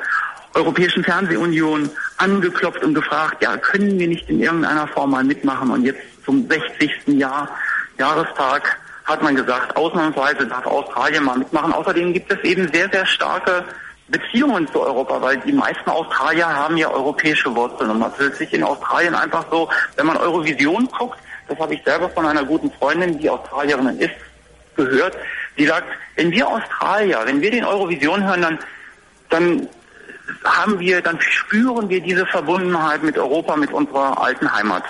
Europäischen 0.53 1.03
Fernsehunion, 1.03 1.89
angeklopft 2.17 2.83
und 2.83 2.93
gefragt, 2.93 3.41
ja, 3.41 3.57
können 3.57 3.97
wir 3.97 4.07
nicht 4.07 4.29
in 4.29 4.39
irgendeiner 4.39 4.87
Form 4.87 5.11
mal 5.11 5.23
mitmachen? 5.23 5.71
Und 5.71 5.83
jetzt 5.83 6.01
zum 6.23 6.47
60. 6.47 7.07
Jahr, 7.07 7.49
Jahrestag 7.97 8.77
hat 9.07 9.23
man 9.23 9.35
gesagt, 9.35 9.75
ausnahmsweise 9.75 10.45
darf 10.45 10.65
Australien 10.65 11.23
mal 11.23 11.37
mitmachen. 11.37 11.71
Außerdem 11.71 12.13
gibt 12.13 12.31
es 12.31 12.39
eben 12.43 12.71
sehr, 12.71 12.89
sehr 12.89 13.05
starke 13.05 13.63
Beziehungen 14.09 14.67
zu 14.71 14.81
Europa, 14.81 15.21
weil 15.21 15.37
die 15.39 15.53
meisten 15.53 15.89
Australier 15.89 16.47
haben 16.47 16.77
ja 16.77 16.89
europäische 16.89 17.53
Wurzeln 17.55 17.89
und 17.89 17.99
man 17.99 18.13
fühlt 18.13 18.35
sich 18.35 18.53
in 18.53 18.63
Australien 18.63 19.15
einfach 19.15 19.45
so, 19.49 19.69
wenn 19.95 20.05
man 20.05 20.17
Eurovision 20.17 20.87
guckt, 20.87 21.17
das 21.47 21.57
habe 21.57 21.73
ich 21.73 21.83
selber 21.83 22.09
von 22.09 22.25
einer 22.25 22.43
guten 22.43 22.69
Freundin, 22.71 23.17
die 23.17 23.29
Australierin 23.29 23.97
ist, 23.99 24.13
gehört, 24.75 25.15
die 25.57 25.65
sagt, 25.65 25.87
wenn 26.15 26.31
wir 26.31 26.47
Australier, 26.47 27.21
wenn 27.25 27.41
wir 27.41 27.51
den 27.51 27.63
Eurovision 27.63 28.23
hören, 28.23 28.41
dann, 28.41 28.59
dann 29.29 29.69
haben 30.43 30.79
wir, 30.79 31.01
dann 31.01 31.19
spüren 31.21 31.87
wir 31.87 32.01
diese 32.01 32.25
Verbundenheit 32.25 33.03
mit 33.03 33.17
Europa, 33.17 33.55
mit 33.55 33.71
unserer 33.71 34.21
alten 34.21 34.51
Heimat. 34.51 34.83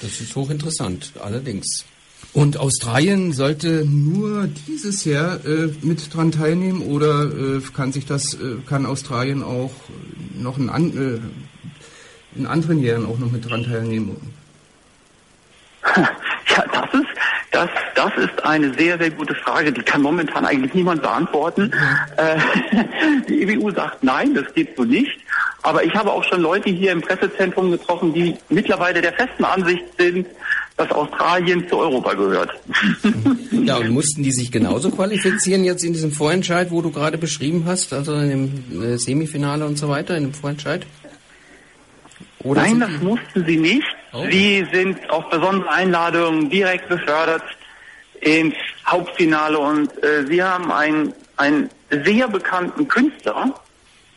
Das 0.00 0.20
ist 0.20 0.36
hochinteressant, 0.36 1.12
allerdings. 1.22 1.86
Und 2.34 2.56
Australien 2.56 3.32
sollte 3.32 3.84
nur 3.84 4.48
dieses 4.66 5.04
Jahr 5.04 5.44
äh, 5.44 5.70
mit 5.82 6.14
dran 6.14 6.32
teilnehmen 6.32 6.80
oder 6.80 7.24
äh, 7.24 7.60
kann 7.74 7.92
sich 7.92 8.06
das, 8.06 8.34
äh, 8.34 8.56
kann 8.66 8.86
Australien 8.86 9.42
auch 9.42 9.72
noch 10.34 10.56
in, 10.56 10.70
an, 10.70 10.96
äh, 10.96 12.38
in 12.38 12.46
anderen 12.46 12.82
Jahren 12.82 13.04
auch 13.04 13.18
noch 13.18 13.30
mit 13.30 13.48
dran 13.48 13.64
teilnehmen? 13.64 14.16
Ja, 16.54 16.66
das 16.70 17.00
ist, 17.00 17.08
das, 17.50 17.70
das 17.94 18.12
ist 18.18 18.44
eine 18.44 18.74
sehr, 18.74 18.98
sehr 18.98 19.10
gute 19.10 19.34
Frage. 19.34 19.72
Die 19.72 19.80
kann 19.80 20.02
momentan 20.02 20.44
eigentlich 20.44 20.74
niemand 20.74 21.00
beantworten. 21.00 21.72
Mhm. 21.72 23.24
die 23.28 23.42
EBU 23.42 23.70
sagt 23.70 24.04
nein, 24.04 24.34
das 24.34 24.52
geht 24.52 24.76
so 24.76 24.84
nicht. 24.84 25.18
Aber 25.62 25.82
ich 25.84 25.94
habe 25.94 26.10
auch 26.10 26.24
schon 26.24 26.42
Leute 26.42 26.68
hier 26.68 26.92
im 26.92 27.00
Pressezentrum 27.00 27.70
getroffen, 27.70 28.12
die 28.12 28.36
mittlerweile 28.48 29.00
der 29.00 29.12
festen 29.12 29.44
Ansicht 29.44 29.84
sind, 29.96 30.26
dass 30.76 30.90
Australien 30.90 31.68
zu 31.68 31.78
Europa 31.78 32.14
gehört. 32.14 32.50
Ja, 33.64 33.76
und 33.76 33.90
mussten 33.90 34.24
die 34.24 34.32
sich 34.32 34.50
genauso 34.50 34.90
qualifizieren 34.90 35.62
jetzt 35.62 35.84
in 35.84 35.92
diesem 35.92 36.10
Vorentscheid, 36.10 36.72
wo 36.72 36.82
du 36.82 36.90
gerade 36.90 37.16
beschrieben 37.16 37.62
hast, 37.64 37.92
also 37.92 38.14
in 38.14 38.28
dem 38.28 38.82
äh, 38.82 38.98
Semifinale 38.98 39.64
und 39.64 39.78
so 39.78 39.88
weiter, 39.88 40.16
in 40.16 40.24
dem 40.24 40.34
Vorentscheid? 40.34 40.84
Oder 42.42 42.62
Nein, 42.62 42.80
das 42.80 42.90
mussten 43.00 43.46
sie 43.46 43.56
nicht. 43.56 43.86
Oh. 44.12 44.24
Sie 44.28 44.66
sind 44.72 44.98
auf 45.10 45.30
besondere 45.30 45.70
Einladungen 45.70 46.50
direkt 46.50 46.88
befördert 46.88 47.44
ins 48.20 48.54
Hauptfinale 48.84 49.58
und 49.58 50.02
äh, 50.02 50.26
sie 50.26 50.42
haben 50.42 50.72
einen, 50.72 51.12
einen 51.36 51.70
sehr 52.04 52.26
bekannten 52.26 52.88
Künstler 52.88 53.54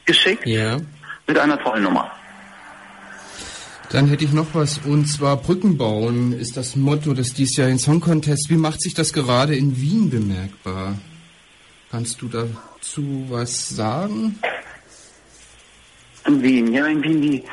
geschickt 0.05 0.45
ja. 0.47 0.77
mit 1.27 1.37
einer 1.37 1.59
tollen 1.59 1.83
Nummer. 1.83 2.11
Dann 3.95 4.09
hätte 4.09 4.25
ich 4.25 4.33
noch 4.33 4.47
was, 4.51 4.79
und 4.79 5.05
zwar 5.05 5.37
Brücken 5.37 5.77
bauen 5.77 6.33
ist 6.33 6.57
das 6.57 6.75
Motto 6.75 7.13
des 7.13 7.33
diesjährigen 7.33 7.79
Song 7.79 8.01
Contest. 8.01 8.49
Wie 8.49 8.57
macht 8.57 8.81
sich 8.81 8.93
das 8.93 9.13
gerade 9.13 9.55
in 9.55 9.79
Wien 9.79 10.09
bemerkbar? 10.09 10.97
Kannst 11.89 12.21
du 12.21 12.27
dazu 12.27 13.25
was 13.29 13.69
sagen? 13.69 14.37
In 16.27 16.43
Wien, 16.43 16.73
ja, 16.73 16.87
in 16.87 17.01
Wien, 17.01 17.21
die, 17.21 17.43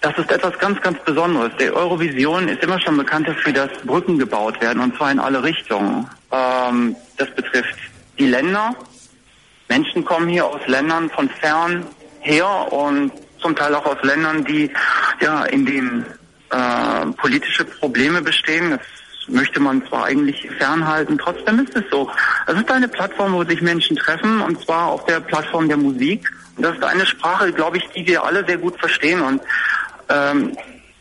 das 0.00 0.16
ist 0.16 0.30
etwas 0.30 0.58
ganz, 0.58 0.80
ganz 0.80 0.98
Besonderes. 1.04 1.52
Der 1.60 1.74
Eurovision 1.74 2.48
ist 2.48 2.62
immer 2.62 2.80
schon 2.80 2.96
bekannt 2.96 3.28
dafür, 3.28 3.52
dass 3.52 3.70
Brücken 3.84 4.18
gebaut 4.18 4.58
werden, 4.62 4.80
und 4.80 4.96
zwar 4.96 5.12
in 5.12 5.18
alle 5.18 5.42
Richtungen. 5.42 6.08
Ähm, 6.32 6.96
das 7.18 7.28
betrifft 7.34 7.76
die 8.18 8.28
Länder. 8.28 8.74
Menschen 9.68 10.02
kommen 10.02 10.30
hier 10.30 10.46
aus 10.46 10.66
Ländern 10.66 11.10
von 11.10 11.28
fern 11.28 11.84
her 12.20 12.72
und 12.72 13.12
zum 13.46 13.54
Teil 13.54 13.74
auch 13.74 13.86
aus 13.86 14.02
Ländern, 14.02 14.44
die 14.44 14.70
ja 15.22 15.44
in 15.44 15.66
denen 15.66 16.06
äh, 16.50 17.06
politische 17.16 17.64
Probleme 17.64 18.22
bestehen. 18.22 18.70
Das 18.70 18.80
möchte 19.28 19.60
man 19.60 19.86
zwar 19.88 20.04
eigentlich 20.04 20.48
fernhalten, 20.58 21.18
trotzdem 21.18 21.58
ist 21.60 21.76
es 21.76 21.84
so. 21.90 22.10
Es 22.46 22.54
ist 22.54 22.70
eine 22.70 22.88
Plattform, 22.88 23.32
wo 23.32 23.44
sich 23.44 23.60
Menschen 23.60 23.96
treffen 23.96 24.40
und 24.40 24.60
zwar 24.62 24.86
auf 24.86 25.04
der 25.06 25.20
Plattform 25.20 25.68
der 25.68 25.76
Musik. 25.76 26.30
Und 26.56 26.62
das 26.62 26.76
ist 26.76 26.84
eine 26.84 27.04
Sprache, 27.04 27.52
glaube 27.52 27.78
ich, 27.78 27.88
die 27.88 28.06
wir 28.06 28.24
alle 28.24 28.46
sehr 28.46 28.58
gut 28.58 28.78
verstehen 28.78 29.20
und 29.20 29.42
ähm, 30.08 30.56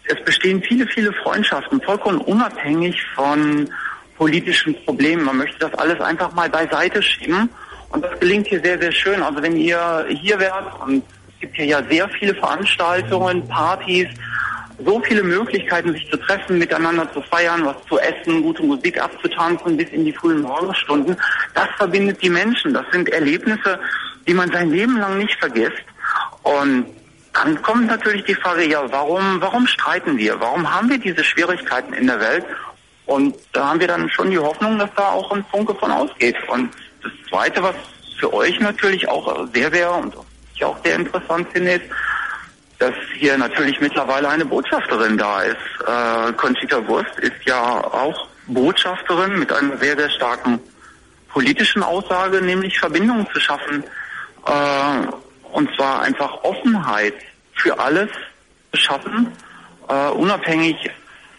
es 0.08 0.24
bestehen 0.24 0.62
viele, 0.62 0.86
viele 0.88 1.14
Freundschaften, 1.14 1.82
vollkommen 1.82 2.20
unabhängig 2.20 3.02
von 3.16 3.70
politischen 4.18 4.76
Problemen. 4.86 5.24
Man 5.24 5.38
möchte 5.38 5.58
das 5.60 5.74
alles 5.76 6.00
einfach 6.00 6.32
mal 6.34 6.50
beiseite 6.50 7.02
schieben. 7.02 7.50
Und 7.90 8.04
das 8.04 8.20
gelingt 8.20 8.48
hier 8.48 8.62
sehr, 8.62 8.80
sehr 8.80 8.92
schön. 8.92 9.22
Also 9.22 9.42
wenn 9.42 9.58
ihr 9.58 10.06
hier 10.10 10.40
wärt 10.40 10.80
und 10.82 11.04
gibt 11.46 11.58
hier 11.58 11.66
ja 11.66 11.84
sehr 11.84 12.10
viele 12.10 12.34
Veranstaltungen, 12.34 13.48
Partys, 13.48 14.08
so 14.84 15.00
viele 15.02 15.22
Möglichkeiten, 15.22 15.94
sich 15.94 16.10
zu 16.10 16.18
treffen, 16.18 16.58
miteinander 16.58 17.12
zu 17.14 17.22
feiern, 17.22 17.64
was 17.64 17.76
zu 17.88 18.00
essen, 18.00 18.42
gute 18.42 18.64
Musik 18.64 19.00
abzutanzen 19.00 19.78
bis 19.78 19.90
in 19.90 20.06
die 20.06 20.12
frühen 20.12 20.42
Morgenstunden. 20.42 21.16
Das 21.54 21.68
verbindet 21.78 22.22
die 22.24 22.32
Menschen. 22.32 22.74
Das 22.74 22.86
sind 22.92 23.10
Erlebnisse, 23.10 23.80
die 24.28 24.34
man 24.34 24.52
sein 24.52 24.72
Leben 24.72 24.98
lang 24.98 25.20
nicht 25.20 25.36
vergisst. 25.36 25.84
Und 26.42 26.88
dann 27.34 27.62
kommt 27.62 27.88
natürlich 27.88 28.26
die 28.26 28.36
Frage, 28.36 28.66
ja, 28.66 28.92
warum, 28.92 29.40
warum 29.40 29.68
streiten 29.68 30.18
wir? 30.18 30.40
Warum 30.40 30.74
haben 30.74 30.90
wir 30.90 30.98
diese 30.98 31.24
Schwierigkeiten 31.24 31.94
in 31.94 32.08
der 32.08 32.20
Welt? 32.20 32.46
Und 33.06 33.36
da 33.54 33.70
haben 33.70 33.80
wir 33.80 33.88
dann 33.88 34.10
schon 34.10 34.32
die 34.32 34.40
Hoffnung, 34.40 34.80
dass 34.80 34.90
da 34.96 35.10
auch 35.10 35.32
ein 35.32 35.46
Funke 35.52 35.76
von 35.76 35.92
ausgeht. 35.92 36.38
Und 36.48 36.72
das 37.04 37.12
Zweite, 37.30 37.62
was 37.62 37.76
für 38.20 38.34
euch 38.34 38.60
natürlich 38.60 39.08
auch 39.08 39.48
sehr, 39.54 39.72
sehr 39.72 39.94
und 39.94 40.16
ich 40.56 40.64
auch 40.64 40.78
sehr 40.84 40.96
interessant 40.96 41.48
finde, 41.52 41.74
ist, 41.74 41.86
dass 42.80 42.94
hier 43.18 43.38
natürlich 43.38 43.80
mittlerweile 43.80 44.30
eine 44.30 44.46
Botschafterin 44.46 45.18
da 45.18 45.42
ist. 45.42 45.58
Äh, 45.88 46.34
Conchita 46.34 46.86
Wurst 46.88 47.18
ist 47.20 47.46
ja 47.46 47.62
auch 47.62 48.28
Botschafterin 48.48 49.40
mit 49.40 49.52
einer 49.52 49.78
sehr, 49.78 49.98
sehr 49.98 50.10
starken 50.10 50.60
politischen 51.30 51.84
Aussage, 51.84 52.42
nämlich 52.42 52.78
Verbindungen 52.80 53.28
zu 53.34 53.40
schaffen. 53.40 53.84
Äh, 54.46 55.08
und 55.52 55.74
zwar 55.76 56.02
einfach 56.02 56.44
Offenheit 56.44 57.16
für 57.54 57.80
alles 57.80 58.10
schaffen, 58.74 59.32
äh, 59.88 60.10
unabhängig 60.10 60.76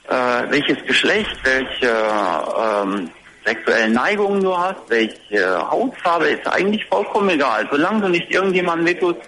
äh, 0.09 0.15
welches 0.49 0.85
Geschlecht, 0.87 1.37
welche 1.43 1.91
ähm, 1.91 3.11
sexuellen 3.47 3.93
Neigungen 3.93 4.43
du 4.43 4.57
hast, 4.57 4.81
welche 4.89 5.71
Hautfarbe, 5.71 6.29
ist 6.29 6.47
eigentlich 6.47 6.85
vollkommen 6.87 7.31
egal. 7.31 7.67
Solange 7.71 8.03
du 8.03 8.09
nicht 8.09 8.31
irgendjemandem 8.31 8.87
wehtust, 8.87 9.21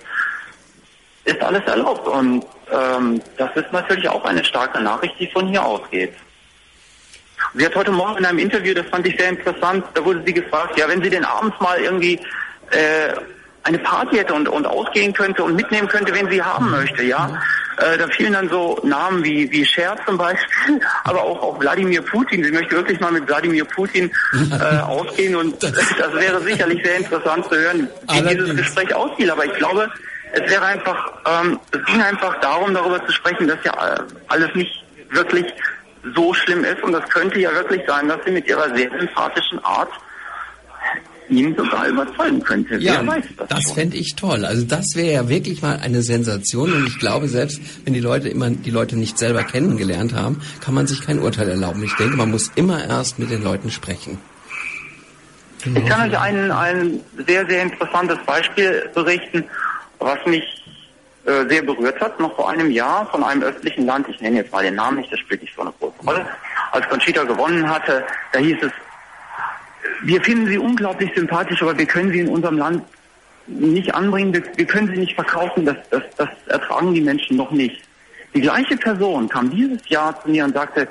ist 1.25 1.41
alles 1.41 1.65
erlaubt. 1.65 2.07
Und 2.07 2.45
ähm, 2.73 3.23
das 3.37 3.51
ist 3.55 3.73
natürlich 3.73 4.09
auch 4.09 4.25
eine 4.25 4.45
starke 4.45 4.81
Nachricht, 4.81 5.15
die 5.21 5.29
von 5.29 5.49
hier 5.49 5.65
ausgeht. 5.65 6.13
Sie 7.55 7.65
hat 7.65 7.75
heute 7.77 7.93
Morgen 7.93 8.19
in 8.19 8.27
einem 8.27 8.41
Interview, 8.41 8.75
das 8.75 8.87
fand 8.87 9.07
ich 9.07 9.17
sehr 9.19 9.31
interessant, 9.31 9.85
da 9.95 10.05
wurde 10.05 10.23
sie 10.27 10.35
gefragt, 10.35 10.79
ja, 10.79 10.89
wenn 10.89 11.03
sie 11.03 11.09
denn 11.09 11.25
abends 11.25 11.59
mal 11.61 11.79
irgendwie 11.81 12.21
äh, 12.71 13.15
eine 13.69 13.79
Party 13.79 14.17
hätte 14.17 14.33
und, 14.33 14.49
und 14.49 14.67
ausgehen 14.67 15.13
könnte 15.13 15.45
und 15.45 15.55
mitnehmen 15.55 15.89
könnte, 15.89 16.15
wen 16.15 16.29
sie 16.31 16.43
haben 16.43 16.71
möchte, 16.71 17.03
ja. 17.03 17.41
Äh, 17.77 17.99
da 17.99 18.09
fielen 18.09 18.33
dann 18.33 18.49
so 18.49 18.81
Namen 18.83 19.23
wie, 19.23 19.51
wie 19.53 19.65
Cher 19.65 19.97
zum 20.07 20.17
Beispiel, 20.17 20.81
aber 21.05 21.23
auch, 21.23 21.43
auch 21.43 21.61
Wladimir 21.61 22.03
Putin. 22.03 22.43
Sie 22.43 22.51
möchte 22.51 22.75
wirklich 22.75 22.99
mal 22.99 23.13
mit 23.13 23.29
Wladimir 23.29 23.65
Putin 23.67 24.11
äh, 24.51 24.79
ausgehen 24.81 25.37
und 25.37 25.63
das, 25.63 25.73
das 25.99 26.15
wäre 26.15 26.41
sicherlich 26.41 26.83
sehr 26.83 26.97
interessant 26.97 27.45
zu 27.45 27.57
hören, 27.57 27.89
wie 28.11 28.23
dieses 28.23 28.57
Gespräch 28.57 28.95
ausfiel. 28.95 29.31
Aber 29.31 29.45
ich 29.45 29.55
glaube, 29.55 29.89
es 30.33 30.51
wäre 30.51 30.65
einfach, 30.65 31.13
ähm, 31.27 31.61
es 31.71 31.85
ging 31.85 32.03
einfach 32.03 32.41
darum, 32.41 32.73
darüber 32.73 33.05
zu 33.05 33.13
sprechen, 33.13 33.47
dass 33.47 33.63
ja 33.65 33.73
alles 34.29 34.55
nicht 34.55 34.83
wirklich 35.11 35.47
so 36.15 36.33
schlimm 36.33 36.65
ist 36.65 36.83
und 36.83 36.93
das 36.93 37.07
könnte 37.11 37.39
ja 37.39 37.53
wirklich 37.53 37.83
sein, 37.87 38.09
dass 38.09 38.19
sie 38.25 38.31
mit 38.31 38.47
ihrer 38.49 38.75
sehr 38.75 38.91
sympathischen 38.99 39.63
Art 39.63 39.91
ihn 41.31 41.55
sogar 41.57 41.87
überzeugen 41.89 42.43
könnte. 42.43 42.77
Ja, 42.77 43.01
Wer 43.01 43.07
weiß 43.07 43.25
das, 43.37 43.49
das 43.49 43.73
fände 43.73 43.97
ich 43.97 44.15
toll. 44.17 44.45
Also 44.45 44.65
das 44.65 44.85
wäre 44.95 45.13
ja 45.13 45.29
wirklich 45.29 45.63
mal 45.63 45.79
eine 45.79 46.03
Sensation 46.03 46.73
und 46.73 46.87
ich 46.87 46.99
glaube, 46.99 47.29
selbst 47.29 47.61
wenn 47.85 47.95
die 47.95 48.01
Leute 48.01 48.29
immer 48.29 48.51
die 48.51 48.71
Leute 48.71 48.97
nicht 48.97 49.19
selber 49.19 49.43
kennengelernt 49.43 50.15
haben, 50.15 50.41
kann 50.61 50.75
man 50.75 50.87
sich 50.87 51.03
kein 51.03 51.19
Urteil 51.19 51.49
erlauben. 51.49 51.83
Ich 51.83 51.95
denke, 51.97 52.17
man 52.17 52.31
muss 52.31 52.51
immer 52.55 52.85
erst 52.85 53.19
mit 53.19 53.31
den 53.31 53.43
Leuten 53.43 53.71
sprechen. 53.71 54.19
Ich 55.65 55.87
kann 55.87 56.09
euch 56.09 56.19
ein, 56.19 56.51
ein 56.53 57.01
sehr, 57.27 57.45
sehr 57.47 57.63
interessantes 57.63 58.19
Beispiel 58.25 58.89
berichten, 58.95 59.45
was 59.99 60.19
mich 60.25 60.45
äh, 61.27 61.47
sehr 61.49 61.63
berührt 61.63 62.01
hat, 62.01 62.19
noch 62.21 62.35
vor 62.37 62.49
einem 62.49 62.71
Jahr 62.71 63.07
von 63.11 63.25
einem 63.25 63.43
östlichen 63.43 63.85
Land, 63.85 64.09
ich 64.09 64.21
nenne 64.21 64.37
jetzt 64.37 64.53
mal 64.53 64.63
den 64.63 64.77
Namen 64.77 64.99
nicht, 64.99 65.13
das 65.13 65.19
spielt 65.21 65.43
nicht 65.43 65.55
so 65.55 65.63
eine 65.63 65.73
große 65.79 66.01
Rolle, 66.07 66.27
als 66.73 66.89
Conchita 66.89 67.25
gewonnen 67.25 67.69
hatte, 67.69 68.05
da 68.33 68.39
hieß 68.39 68.57
es, 68.63 68.73
wir 70.03 70.23
finden 70.23 70.47
sie 70.47 70.59
unglaublich 70.59 71.11
sympathisch, 71.15 71.63
aber 71.63 71.77
wir 71.77 71.87
können 71.87 72.13
sie 72.13 72.21
in 72.21 72.29
unserem 72.29 72.59
Land 72.59 72.83
nicht 73.47 73.95
anbringen, 73.95 74.33
wir, 74.35 74.43
wir 74.57 74.67
können 74.67 74.89
sie 74.89 75.01
nicht 75.01 75.15
verkaufen, 75.15 75.65
das, 75.65 75.77
das, 75.91 76.03
das 76.17 76.29
ertragen 76.47 76.95
die 76.95 77.01
Menschen 77.01 77.37
noch 77.37 77.51
nicht. 77.51 77.83
Die 78.35 78.41
gleiche 78.41 78.77
Person 78.77 79.29
kam 79.29 79.51
dieses 79.51 79.89
Jahr 79.89 80.21
zu 80.23 80.29
mir 80.31 80.45
und 80.45 80.53
sagte, 80.55 80.87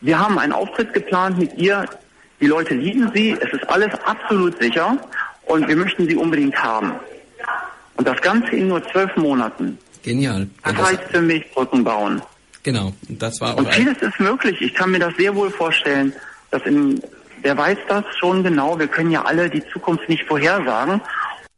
wir 0.00 0.18
haben 0.18 0.38
einen 0.38 0.52
Auftritt 0.52 0.92
geplant 0.94 1.38
mit 1.38 1.54
ihr, 1.58 1.86
die 2.40 2.46
Leute 2.46 2.74
lieben 2.74 3.10
sie, 3.14 3.36
es 3.40 3.52
ist 3.52 3.68
alles 3.68 3.92
absolut 4.04 4.60
sicher 4.62 4.96
und 5.46 5.66
wir 5.66 5.76
möchten 5.76 6.06
sie 6.06 6.16
unbedingt 6.16 6.56
haben. 6.62 6.92
Und 7.96 8.06
das 8.06 8.20
Ganze 8.20 8.50
in 8.54 8.68
nur 8.68 8.86
zwölf 8.90 9.14
Monaten. 9.16 9.78
Genial. 10.02 10.46
Das 10.62 10.74
das- 10.74 10.86
heißt 10.90 11.02
für 11.10 11.22
mich 11.22 11.50
Brücken 11.52 11.82
bauen. 11.82 12.22
Genau, 12.62 12.92
das 13.08 13.40
war 13.40 13.56
Und 13.56 13.68
auch 13.68 13.72
vieles 13.72 13.96
ist 14.02 14.18
möglich. 14.18 14.60
Ich 14.60 14.74
kann 14.74 14.90
mir 14.90 14.98
das 14.98 15.14
sehr 15.16 15.34
wohl 15.34 15.50
vorstellen, 15.50 16.12
dass 16.50 16.62
in, 16.62 17.00
wer 17.42 17.56
weiß 17.56 17.78
das 17.88 18.04
schon 18.18 18.42
genau, 18.42 18.78
wir 18.78 18.88
können 18.88 19.10
ja 19.10 19.24
alle 19.24 19.48
die 19.48 19.66
Zukunft 19.68 20.08
nicht 20.08 20.24
vorhersagen. 20.24 21.00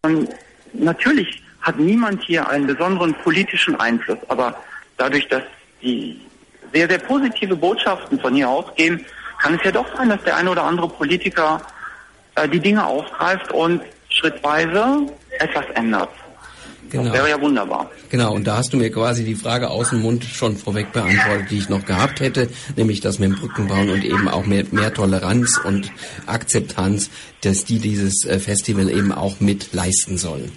Und 0.02 0.28
natürlich 0.72 1.42
hat 1.60 1.78
niemand 1.78 2.22
hier 2.24 2.48
einen 2.48 2.66
besonderen 2.66 3.14
politischen 3.14 3.78
Einfluss, 3.78 4.18
aber 4.28 4.56
dadurch, 4.96 5.28
dass 5.28 5.42
die 5.82 6.20
sehr, 6.72 6.88
sehr 6.88 6.98
positive 6.98 7.56
Botschaften 7.56 8.20
von 8.20 8.34
hier 8.34 8.48
ausgehen, 8.48 9.04
kann 9.40 9.54
es 9.54 9.64
ja 9.64 9.70
doch 9.70 9.86
sein, 9.96 10.08
dass 10.08 10.22
der 10.24 10.36
eine 10.36 10.50
oder 10.50 10.64
andere 10.64 10.88
Politiker 10.88 11.60
äh, 12.34 12.48
die 12.48 12.60
Dinge 12.60 12.84
aufgreift 12.84 13.52
und 13.52 13.82
schrittweise 14.10 15.06
etwas 15.38 15.64
ändert. 15.74 16.10
Genau. 16.90 17.04
Das 17.04 17.12
wäre 17.12 17.30
ja 17.30 17.40
wunderbar. 17.40 17.90
Genau, 18.08 18.34
und 18.34 18.46
da 18.46 18.56
hast 18.56 18.72
du 18.72 18.76
mir 18.76 18.90
quasi 18.90 19.24
die 19.24 19.34
Frage 19.34 19.68
aus 19.68 19.90
dem 19.90 20.00
Mund 20.00 20.24
schon 20.24 20.56
vorweg 20.56 20.92
beantwortet, 20.92 21.50
die 21.50 21.58
ich 21.58 21.68
noch 21.68 21.84
gehabt 21.84 22.20
hätte, 22.20 22.48
nämlich 22.76 23.00
das 23.00 23.18
mit 23.18 23.30
dem 23.30 23.38
Brückenbauen 23.38 23.90
und 23.90 24.04
eben 24.04 24.28
auch 24.28 24.46
mehr, 24.46 24.64
mehr 24.70 24.92
Toleranz 24.94 25.60
und 25.62 25.90
Akzeptanz, 26.26 27.10
dass 27.42 27.64
die 27.64 27.78
dieses 27.78 28.24
äh, 28.24 28.38
Festival 28.38 28.90
eben 28.90 29.12
auch 29.12 29.40
mit 29.40 29.72
leisten 29.72 30.16
sollen. 30.16 30.50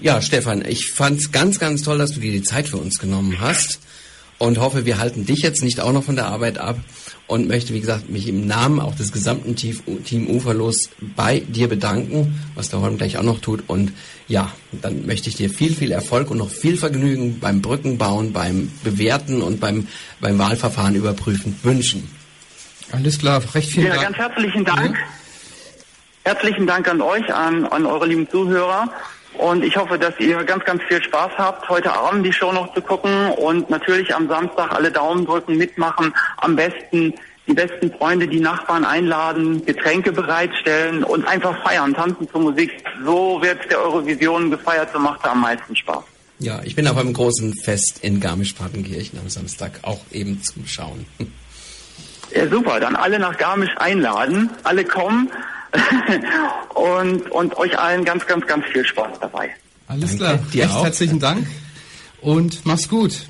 Ja, 0.00 0.20
Stefan, 0.20 0.64
ich 0.66 0.92
fand's 0.92 1.30
ganz, 1.30 1.58
ganz 1.58 1.82
toll, 1.82 1.98
dass 1.98 2.12
du 2.12 2.20
dir 2.20 2.32
die 2.32 2.42
Zeit 2.42 2.68
für 2.68 2.78
uns 2.78 2.98
genommen 2.98 3.40
hast 3.40 3.80
und 4.38 4.58
hoffe, 4.58 4.86
wir 4.86 4.98
halten 4.98 5.26
dich 5.26 5.40
jetzt 5.40 5.62
nicht 5.62 5.80
auch 5.80 5.92
noch 5.92 6.04
von 6.04 6.16
der 6.16 6.26
Arbeit 6.26 6.58
ab 6.58 6.78
und 7.26 7.48
möchte, 7.48 7.72
wie 7.72 7.80
gesagt, 7.80 8.10
mich 8.10 8.28
im 8.28 8.46
Namen 8.46 8.80
auch 8.80 8.94
des 8.94 9.10
gesamten 9.12 9.56
Team, 9.56 10.28
Uferlos 10.28 10.90
bei 11.16 11.40
dir 11.40 11.68
bedanken, 11.68 12.38
was 12.54 12.68
der 12.68 12.80
Holm 12.80 12.98
gleich 12.98 13.16
auch 13.16 13.22
noch 13.22 13.40
tut. 13.40 13.64
Und 13.66 13.92
ja, 14.28 14.50
dann 14.72 15.06
möchte 15.06 15.28
ich 15.30 15.36
dir 15.36 15.48
viel, 15.48 15.74
viel 15.74 15.90
Erfolg 15.92 16.30
und 16.30 16.38
noch 16.38 16.50
viel 16.50 16.76
Vergnügen 16.76 17.40
beim 17.40 17.62
Brückenbauen, 17.62 18.32
beim 18.32 18.70
Bewerten 18.82 19.40
und 19.42 19.60
beim, 19.60 19.86
beim 20.20 20.38
Wahlverfahren 20.38 20.94
überprüfen 20.94 21.56
wünschen. 21.62 22.08
Alles 22.92 23.18
klar, 23.18 23.42
recht 23.54 23.70
vielen 23.70 23.86
Ja, 23.86 23.94
Dank. 23.94 24.04
ganz 24.04 24.16
herzlichen 24.18 24.64
Dank. 24.64 24.94
Ja. 24.96 25.02
Herzlichen 26.32 26.66
Dank 26.66 26.88
an 26.88 27.00
euch, 27.02 27.32
an, 27.34 27.66
an 27.66 27.86
eure 27.86 28.06
lieben 28.06 28.28
Zuhörer. 28.30 28.90
Und 29.38 29.64
ich 29.64 29.76
hoffe, 29.76 29.98
dass 29.98 30.18
ihr 30.20 30.44
ganz, 30.44 30.64
ganz 30.64 30.82
viel 30.84 31.02
Spaß 31.02 31.32
habt, 31.36 31.68
heute 31.68 31.92
Abend 31.92 32.24
die 32.24 32.32
Show 32.32 32.52
noch 32.52 32.72
zu 32.74 32.80
gucken 32.80 33.30
und 33.32 33.68
natürlich 33.68 34.14
am 34.14 34.28
Samstag 34.28 34.72
alle 34.72 34.90
Daumen 34.90 35.26
drücken, 35.26 35.56
mitmachen. 35.56 36.14
Am 36.36 36.54
besten 36.54 37.14
die 37.46 37.52
besten 37.52 37.92
Freunde, 37.92 38.26
die 38.26 38.40
Nachbarn 38.40 38.84
einladen, 38.84 39.64
Getränke 39.66 40.12
bereitstellen 40.12 41.04
und 41.04 41.26
einfach 41.26 41.62
feiern, 41.62 41.92
tanzen 41.94 42.28
zur 42.30 42.40
Musik. 42.40 42.70
So 43.04 43.40
wird 43.42 43.70
der 43.70 43.80
Eurovision 43.82 44.50
gefeiert, 44.50 44.90
so 44.92 44.98
macht 44.98 45.24
er 45.24 45.32
am 45.32 45.42
meisten 45.42 45.76
Spaß. 45.76 46.04
Ja, 46.38 46.60
ich 46.64 46.74
bin 46.74 46.86
auch 46.88 46.94
beim 46.94 47.12
großen 47.12 47.54
Fest 47.62 48.00
in 48.02 48.20
Garmisch-Partenkirchen 48.20 49.18
am 49.18 49.28
Samstag 49.28 49.80
auch 49.82 50.00
eben 50.10 50.42
zum 50.42 50.66
Schauen. 50.66 51.06
Ja, 52.34 52.48
super, 52.48 52.80
dann 52.80 52.96
alle 52.96 53.20
nach 53.20 53.36
Garmisch 53.36 53.70
einladen, 53.76 54.50
alle 54.64 54.84
kommen 54.84 55.30
und, 56.74 57.30
und 57.30 57.56
euch 57.56 57.78
allen 57.78 58.04
ganz, 58.04 58.26
ganz, 58.26 58.46
ganz 58.46 58.64
viel 58.66 58.84
Spaß 58.84 59.18
dabei. 59.20 59.50
Alles 59.86 60.16
Danke, 60.16 60.16
klar, 60.16 60.38
dir 60.52 60.62
recht 60.64 60.74
auch. 60.74 60.84
herzlichen 60.84 61.20
Dank 61.20 61.46
und 62.20 62.64
mach's 62.64 62.88
gut. 62.88 63.26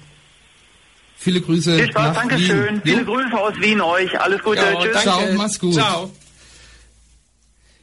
Viele 1.17 1.41
Grüße 1.41 1.77
Viel 1.77 1.91
Spaß, 1.91 2.15
nach 2.15 2.15
Dankeschön. 2.23 2.67
Wien. 2.67 2.83
Viele 2.85 3.01
Jo. 3.01 3.05
Grüße 3.07 3.39
aus 3.39 3.55
Wien 3.59 3.81
euch. 3.81 4.21
Alles 4.21 4.43
Gute. 4.43 4.61
Ja, 4.61 4.75
Tschüss. 4.75 4.93
danke. 4.93 5.09
Ciao, 5.09 5.21
mach's 5.37 5.59
gut. 5.59 5.75
Ciao. 5.75 6.11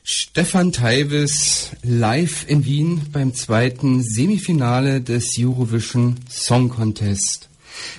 Stefan 0.03 0.71
Teibes 0.71 1.71
live 1.83 2.45
in 2.47 2.65
Wien 2.65 3.07
beim 3.11 3.33
zweiten 3.33 4.03
Semifinale 4.03 5.01
des 5.01 5.35
Eurovision 5.37 6.17
Song 6.29 6.69
Contest. 6.69 7.50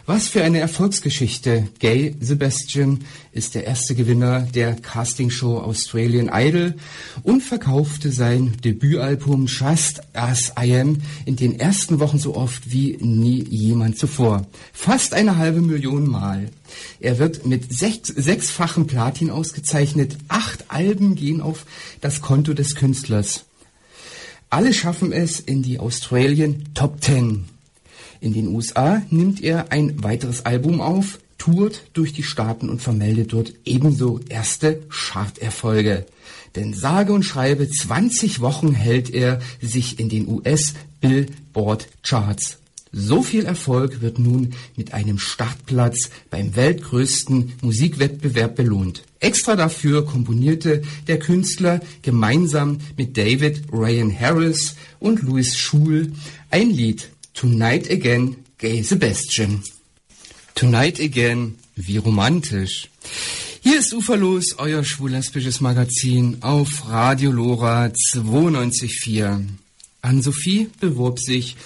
Was 0.07 0.29
für 0.29 0.43
eine 0.43 0.59
Erfolgsgeschichte. 0.59 1.69
Gay 1.79 2.15
Sebastian 2.21 3.05
ist 3.33 3.55
der 3.55 3.65
erste 3.65 3.95
Gewinner 3.95 4.41
der 4.41 4.75
Castingshow 4.75 5.59
Australian 5.59 6.31
Idol 6.33 6.75
und 7.23 7.43
verkaufte 7.43 8.11
sein 8.11 8.57
Debütalbum 8.65 9.47
Just 9.47 10.03
As 10.13 10.53
I 10.61 10.75
Am 10.77 11.01
in 11.25 11.37
den 11.37 11.59
ersten 11.59 12.01
Wochen 12.01 12.19
so 12.19 12.35
oft 12.35 12.71
wie 12.71 12.97
nie 13.01 13.45
jemand 13.49 13.99
zuvor. 13.99 14.47
Fast 14.73 15.15
eine 15.15 15.37
halbe 15.37 15.61
Million 15.61 16.09
Mal. 16.09 16.51
Er 17.01 17.19
wird 17.19 17.47
mit 17.47 17.73
sechs, 17.73 18.09
sechsfachen 18.09 18.87
Platin 18.87 19.31
ausgezeichnet. 19.31 20.17
Acht 20.29 20.67
Alben 20.69 21.15
gehen 21.15 21.41
auf 21.41 21.67
das 22.01 22.21
Konto 22.21 22.55
des 22.55 22.75
Künstlers. 22.75 23.45
Alle 24.51 24.75
schaffen 24.75 25.13
es 25.13 25.41
in 25.41 25.63
die 25.63 25.79
Australian 25.79 26.65
Top 26.75 27.01
Ten. 27.01 27.52
In 28.23 28.33
den 28.33 28.55
USA 28.55 29.03
nimmt 29.11 29.43
er 29.43 29.73
ein 29.73 30.05
weiteres 30.05 30.47
Album 30.47 30.81
auf, 30.81 31.19
tourt 31.39 31.83
durch 31.93 32.13
die 32.13 32.23
Staaten 32.23 32.69
und 32.69 32.81
vermeldet 32.81 33.33
dort 33.33 33.53
ebenso 33.65 34.21
erste 34.29 34.81
Charterfolge. 34.91 36.07
Denn 36.55 36.73
sage 36.73 37.13
und 37.15 37.25
schreibe 37.25 37.69
20 37.69 38.39
Wochen 38.39 38.75
hält 38.75 39.11
er 39.11 39.41
sich 39.61 39.99
in 39.99 40.09
den 40.09 40.29
US 40.29 40.75
Billboard 41.01 41.89
Charts. 42.05 42.59
So 42.93 43.23
viel 43.23 43.45
Erfolg 43.45 44.03
wird 44.03 44.21
nun 44.21 44.51
mit 44.77 44.95
einem 44.95 45.19
Startplatz 45.19 46.11
beim 46.31 46.55
weltgrößten 46.55 47.55
Musikwettbewerb 47.61 48.55
belohnt. 48.55 49.03
Extra 49.19 49.57
dafür 49.57 50.07
komponierte 50.07 50.83
der 51.09 51.19
Künstler 51.19 51.81
gemeinsam 52.03 52.79
mit 52.97 53.17
David 53.17 53.63
Ryan 53.73 54.17
Harris 54.17 54.77
und 55.01 55.23
Louis 55.23 55.57
Schul 55.57 56.13
ein 56.51 56.71
Lied 56.71 57.09
Tonight 57.35 57.91
Again, 57.91 58.45
Gay 58.59 58.83
Sebastian. 58.83 59.63
Tonight 60.55 61.01
Again, 61.01 61.59
wie 61.77 61.97
romantisch. 61.97 62.89
Hier 63.63 63.79
ist 63.79 63.95
Uferlos, 63.95 64.59
euer 64.59 64.85
schwul-lesbisches 64.85 65.61
Magazin 65.61 66.39
auf 66.43 66.89
Radio 66.89 67.31
Lora 67.31 67.87
92.4. 67.87 69.62
Ann-Sophie 70.05 70.69
bewarb 70.81 71.21
sich, 71.21 71.57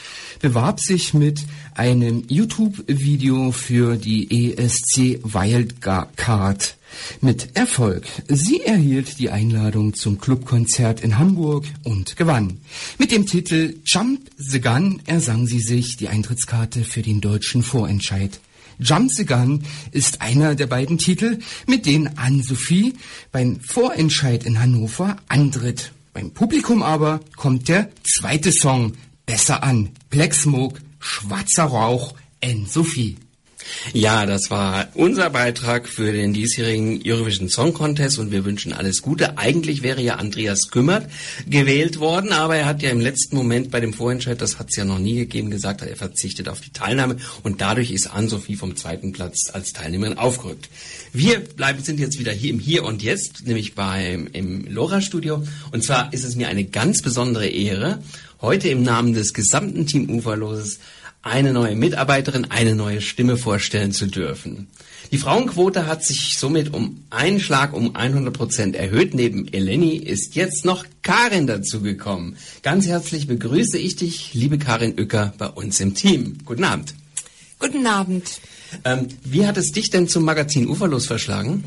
bewarb 0.41 0.79
sich 0.81 1.15
mit 1.15 1.41
einem 1.75 2.25
YouTube-Video 2.29 3.51
für 3.51 3.97
die 3.97 4.53
ESC 4.53 5.21
Wildcard. 5.23 6.77
Mit 7.23 7.57
Erfolg. 7.57 8.05
Sie 8.29 8.61
erhielt 8.61 9.19
die 9.19 9.31
Einladung 9.31 9.95
zum 9.95 10.19
Clubkonzert 10.21 11.01
in 11.01 11.19
Hamburg 11.19 11.65
und 11.83 12.17
gewann. 12.17 12.59
Mit 12.99 13.11
dem 13.11 13.27
Titel 13.27 13.77
Jump 13.85 14.21
the 14.37 14.61
Gun 14.61 15.01
ersang 15.07 15.47
sie 15.47 15.61
sich 15.61 15.97
die 15.97 16.09
Eintrittskarte 16.09 16.85
für 16.85 17.03
den 17.03 17.23
deutschen 17.23 17.63
Vorentscheid. 17.63 18.39
Jump 18.79 19.11
the 19.13 19.25
Gun 19.25 19.65
ist 19.93 20.21
einer 20.21 20.55
der 20.55 20.67
beiden 20.67 20.99
Titel, 20.99 21.39
mit 21.67 21.87
denen 21.87 22.19
Anne-Sophie 22.19 22.95
beim 23.33 23.61
Vorentscheid 23.61 24.45
in 24.45 24.61
Hannover 24.61 25.17
antritt. 25.29 25.93
Beim 26.17 26.31
Publikum 26.31 26.83
aber 26.83 27.21
kommt 27.37 27.69
der 27.69 27.91
zweite 28.03 28.51
Song 28.51 28.95
besser 29.27 29.63
an. 29.63 29.91
Black 30.09 30.33
Smoke, 30.33 30.81
schwarzer 30.99 31.65
Rauch, 31.65 32.15
Anne-Sophie. 32.43 33.19
Ja, 33.93 34.27
das 34.27 34.51
war 34.51 34.89
unser 34.95 35.31
Beitrag 35.31 35.89
für 35.89 36.13
den 36.13 36.33
diesjährigen 36.33 37.01
Eurovision 37.05 37.49
Song 37.49 37.73
Contest 37.73 38.19
und 38.19 38.31
wir 38.31 38.45
wünschen 38.45 38.73
alles 38.73 39.03
Gute. 39.03 39.39
Eigentlich 39.39 39.83
wäre 39.83 40.01
ja 40.01 40.17
Andreas 40.17 40.71
Kümmert 40.71 41.11
gewählt 41.49 41.99
worden, 41.99 42.33
aber 42.33 42.57
er 42.57 42.67
hat 42.67 42.83
ja 42.83 42.91
im 42.91 43.01
letzten 43.01 43.37
Moment 43.37 43.71
bei 43.71 43.81
dem 43.81 43.93
Vorentscheid, 43.93 44.41
das 44.41 44.59
hat 44.59 44.69
es 44.71 44.77
ja 44.77 44.85
noch 44.85 44.99
nie 44.99 45.15
gegeben, 45.17 45.51
gesagt, 45.51 45.83
er 45.83 45.97
verzichtet 45.97 46.49
auf 46.49 46.61
die 46.61 46.73
Teilnahme 46.73 47.17
und 47.43 47.61
dadurch 47.61 47.91
ist 47.91 48.09
Ann-Sophie 48.09 48.57
vom 48.57 48.77
zweiten 48.77 49.13
Platz 49.13 49.51
als 49.53 49.73
Teilnehmerin 49.73 50.19
aufgerückt. 50.19 50.69
Wir 51.13 51.41
bleiben, 51.41 51.83
sind 51.83 52.01
jetzt 52.01 52.19
wieder 52.19 52.33
hier 52.33 52.51
im 52.51 52.59
Hier 52.59 52.85
und 52.85 53.03
Jetzt, 53.03 53.47
nämlich 53.47 53.75
beim, 53.75 54.29
im 54.33 54.67
Lora-Studio 54.67 55.43
und 55.73 55.85
zwar 55.85 56.13
ist 56.13 56.25
es 56.25 56.37
mir 56.37 56.49
eine 56.49 56.65
ganz 56.65 57.03
besondere 57.03 57.47
Ehre, 57.49 58.03
heute 58.41 58.69
im 58.69 58.83
Namen 58.83 59.15
des 59.15 59.33
gesamten 59.33 59.87
Team 59.87 60.11
Uferloses 60.11 60.79
eine 61.27 61.53
neue 61.53 61.75
Mitarbeiterin, 61.75 62.51
eine 62.51 62.75
neue 62.75 63.01
Stimme 63.01 63.37
vorstellen 63.37 63.93
zu 63.93 64.07
dürfen. 64.07 64.69
Die 65.11 65.19
Frauenquote 65.19 65.87
hat 65.87 66.05
sich 66.05 66.37
somit 66.39 66.73
um 66.73 67.05
einen 67.11 67.41
Schlag 67.41 67.73
um 67.73 67.95
100 67.95 68.33
Prozent 68.33 68.77
erhöht. 68.77 69.15
Neben 69.15 69.53
Eleni 69.53 69.97
ist 69.97 70.35
jetzt 70.35 70.65
noch 70.65 70.85
Karin 71.03 71.47
dazugekommen. 71.47 72.37
Ganz 72.63 72.87
herzlich 72.87 73.27
begrüße 73.27 73.79
ich 73.79 73.97
dich, 73.97 74.35
liebe 74.35 74.59
Karin 74.59 74.99
Uecker, 74.99 75.33
bei 75.39 75.49
uns 75.49 75.81
im 75.81 75.95
Team. 75.95 76.39
Guten 76.45 76.65
Abend. 76.65 76.95
Guten 77.59 77.87
Abend. 77.87 78.41
Ähm, 78.85 79.09
wie 79.25 79.47
hat 79.47 79.57
es 79.57 79.73
dich 79.73 79.91
denn 79.91 80.09
zum 80.09 80.25
Magazin 80.25 80.69
Uferlos 80.69 81.07
verschlagen? 81.07 81.65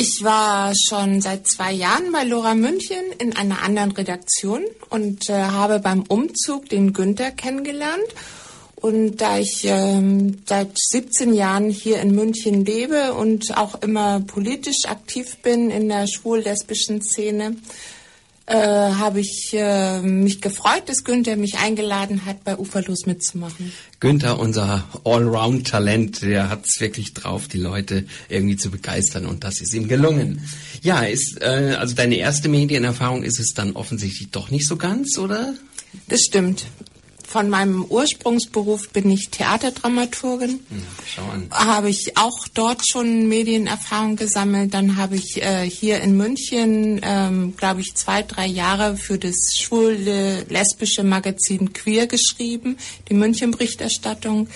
Ich 0.00 0.22
war 0.22 0.74
schon 0.88 1.20
seit 1.20 1.48
zwei 1.48 1.72
Jahren 1.72 2.12
bei 2.12 2.22
Lora 2.22 2.54
München 2.54 3.02
in 3.18 3.34
einer 3.34 3.62
anderen 3.62 3.90
Redaktion 3.90 4.62
und 4.90 5.28
äh, 5.28 5.32
habe 5.32 5.80
beim 5.80 6.02
Umzug 6.02 6.68
den 6.68 6.92
Günther 6.92 7.32
kennengelernt. 7.32 8.06
Und 8.80 9.16
da 9.16 9.38
ich 9.38 9.64
ähm, 9.64 10.38
seit 10.46 10.70
17 10.78 11.32
Jahren 11.32 11.68
hier 11.68 12.00
in 12.00 12.14
München 12.14 12.64
lebe 12.64 13.14
und 13.14 13.56
auch 13.56 13.82
immer 13.82 14.20
politisch 14.20 14.84
aktiv 14.86 15.38
bin 15.42 15.70
in 15.70 15.88
der 15.88 16.06
schwul-lesbischen 16.06 17.02
Szene, 17.02 17.56
äh, 18.46 18.54
habe 18.54 19.20
ich 19.20 19.50
äh, 19.52 20.00
mich 20.00 20.40
gefreut, 20.40 20.84
dass 20.86 21.02
Günther 21.02 21.36
mich 21.36 21.58
eingeladen 21.58 22.24
hat, 22.24 22.44
bei 22.44 22.56
Uferlos 22.56 23.04
mitzumachen. 23.04 23.72
Günther, 23.98 24.38
unser 24.38 24.84
Allround-Talent, 25.04 26.22
der 26.22 26.48
hat 26.48 26.64
es 26.64 26.80
wirklich 26.80 27.12
drauf, 27.14 27.48
die 27.48 27.58
Leute 27.58 28.04
irgendwie 28.28 28.56
zu 28.56 28.70
begeistern 28.70 29.26
und 29.26 29.42
das 29.42 29.60
ist 29.60 29.74
ihm 29.74 29.88
gelungen. 29.88 30.40
Ja, 30.82 31.00
ist 31.00 31.42
äh, 31.42 31.74
also 31.78 31.96
deine 31.96 32.14
erste 32.14 32.48
Medienerfahrung 32.48 33.24
ist 33.24 33.40
es 33.40 33.54
dann 33.54 33.72
offensichtlich 33.72 34.30
doch 34.30 34.52
nicht 34.52 34.68
so 34.68 34.76
ganz, 34.76 35.18
oder? 35.18 35.54
Das 36.06 36.20
stimmt 36.20 36.64
von 37.28 37.50
meinem 37.50 37.84
Ursprungsberuf 37.84 38.88
bin 38.88 39.10
ich 39.10 39.28
Theaterdramaturgin. 39.30 40.60
Ja, 40.70 40.76
schau 41.06 41.24
an. 41.30 41.48
Habe 41.50 41.90
ich 41.90 42.16
auch 42.16 42.48
dort 42.54 42.80
schon 42.90 43.28
Medienerfahrung 43.28 44.16
gesammelt. 44.16 44.72
Dann 44.72 44.96
habe 44.96 45.16
ich 45.16 45.42
äh, 45.42 45.68
hier 45.68 46.00
in 46.00 46.16
München, 46.16 47.00
ähm, 47.02 47.54
glaube 47.54 47.82
ich, 47.82 47.94
zwei, 47.94 48.22
drei 48.22 48.46
Jahre 48.46 48.96
für 48.96 49.18
das 49.18 49.36
schwule, 49.58 50.44
lesbische 50.48 51.04
Magazin 51.04 51.74
Queer 51.74 52.06
geschrieben, 52.06 52.78
die 53.10 53.14
München-Berichterstattung. 53.14 54.48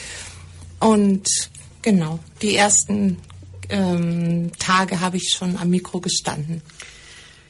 Und 0.80 1.28
genau, 1.82 2.20
die 2.40 2.56
ersten 2.56 3.18
ähm, 3.68 4.50
Tage 4.58 5.00
habe 5.00 5.18
ich 5.18 5.34
schon 5.36 5.58
am 5.58 5.68
Mikro 5.68 6.00
gestanden. 6.00 6.62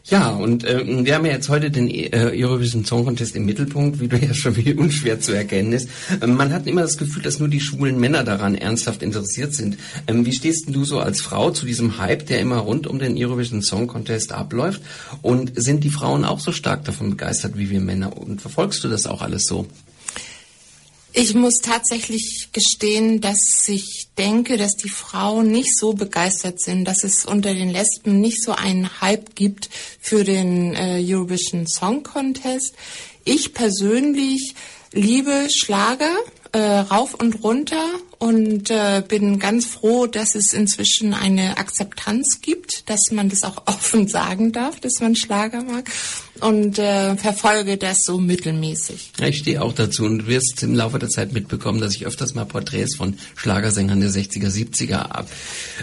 Ja, 0.07 0.31
und 0.31 0.65
äh, 0.65 0.85
wir 1.05 1.15
haben 1.15 1.25
ja 1.27 1.33
jetzt 1.33 1.49
heute 1.49 1.71
den 1.71 1.89
äh, 1.89 2.33
Eurovision 2.35 2.85
Song 2.85 3.05
Contest 3.05 3.37
im 3.37 3.47
Mittelpunkt, 3.47 4.01
wie 4.01 4.09
du 4.09 4.17
ja 4.17 4.35
schon 4.35 4.57
wie 4.57 4.75
unschwer 4.75 5.21
zu 5.21 5.33
erkennen 5.33 5.73
ist. 5.73 5.89
Ähm, 6.21 6.35
man 6.35 6.53
hat 6.53 6.67
immer 6.67 6.83
das 6.83 6.99
Gefühl, 6.99 7.23
dass 7.23 7.39
nur 7.39 7.49
die 7.49 7.61
schwulen 7.61 8.01
Männer 8.01 8.25
daran 8.25 8.57
ernsthaft 8.57 9.03
interessiert 9.03 9.55
sind. 9.55 9.79
Ähm, 10.09 10.27
wie 10.27 10.33
stehst 10.33 10.67
denn 10.67 10.75
du 10.75 10.85
so 10.85 10.99
als 10.99 11.21
Frau 11.21 11.53
zu 11.53 11.67
diesem 11.67 11.99
Hype, 11.99 12.27
der 12.27 12.41
immer 12.41 12.59
rund 12.59 12.89
um 12.89 12.99
den 12.99 13.17
Eurovision 13.17 13.63
Song 13.63 13.87
Contest 13.87 14.33
abläuft? 14.33 14.83
Und 15.23 15.53
sind 15.55 15.85
die 15.85 15.91
Frauen 15.91 16.25
auch 16.25 16.41
so 16.41 16.51
stark 16.51 16.85
davon 16.85 17.11
begeistert 17.11 17.57
wie 17.57 17.71
wir 17.71 17.81
Männer? 17.81 18.17
Und 18.17 18.41
verfolgst 18.41 18.83
du 18.83 18.89
das 18.89 19.07
auch 19.07 19.23
alles 19.23 19.45
so? 19.45 19.69
Ich 21.15 21.35
muss 21.35 21.59
tatsächlich 21.63 22.49
gestehen, 22.53 23.21
dass 23.21 23.69
ich 23.69 24.09
denke, 24.17 24.57
dass 24.57 24.77
die 24.77 24.89
Frauen 24.89 25.51
nicht 25.51 25.77
so 25.79 25.93
begeistert 25.93 26.59
sind, 26.59 26.87
dass 26.87 27.05
es 27.05 27.27
unter 27.27 27.53
den 27.53 27.69
Lesben 27.69 28.19
nicht 28.21 28.43
so 28.43 28.53
einen 28.53 29.03
Hype 29.03 29.35
gibt 29.35 29.69
für 30.01 30.25
den 30.25 30.75
äh, 30.75 31.05
Eurovision 31.07 31.67
Song 31.67 32.03
Contest. 32.03 32.75
Ich 33.25 33.53
persönlich 33.53 34.55
liebe 34.93 35.49
Schlager 35.51 36.15
äh, 36.53 36.59
rauf 36.59 37.15
und 37.15 37.45
runter 37.45 37.85
und 38.23 38.71
äh, 38.71 39.03
bin 39.07 39.41
ganz 39.41 39.67
froh, 39.67 40.07
dass 40.07 40.37
es 40.37 40.53
inzwischen 40.53 41.13
eine 41.13 41.57
Akzeptanz 41.59 42.39
gibt, 42.41 42.89
dass 42.89 43.11
man 43.11 43.29
das 43.29 43.43
auch 43.43 43.63
offen 43.67 44.07
sagen 44.07 44.53
darf, 44.53 44.79
dass 44.79 45.01
man 45.01 45.17
Schlager 45.17 45.65
mag 45.65 45.91
und 46.39 46.79
äh, 46.79 47.17
verfolge 47.17 47.79
das 47.79 47.99
so 48.05 48.19
mittelmäßig. 48.19 49.11
Ich 49.27 49.39
stehe 49.39 49.61
auch 49.61 49.73
dazu 49.73 50.05
und 50.05 50.21
du 50.21 50.27
wirst 50.29 50.63
im 50.63 50.77
Laufe 50.77 51.01
der 51.01 51.09
Zeit 51.09 51.33
mitbekommen, 51.33 51.81
dass 51.81 51.97
ich 51.97 52.07
öfters 52.07 52.35
mal 52.35 52.45
Porträts 52.45 52.95
von 52.95 53.19
Schlagersängern 53.35 54.01
der 54.01 54.11
60er, 54.11 54.51
70er 54.51 54.99
ab, 54.99 55.29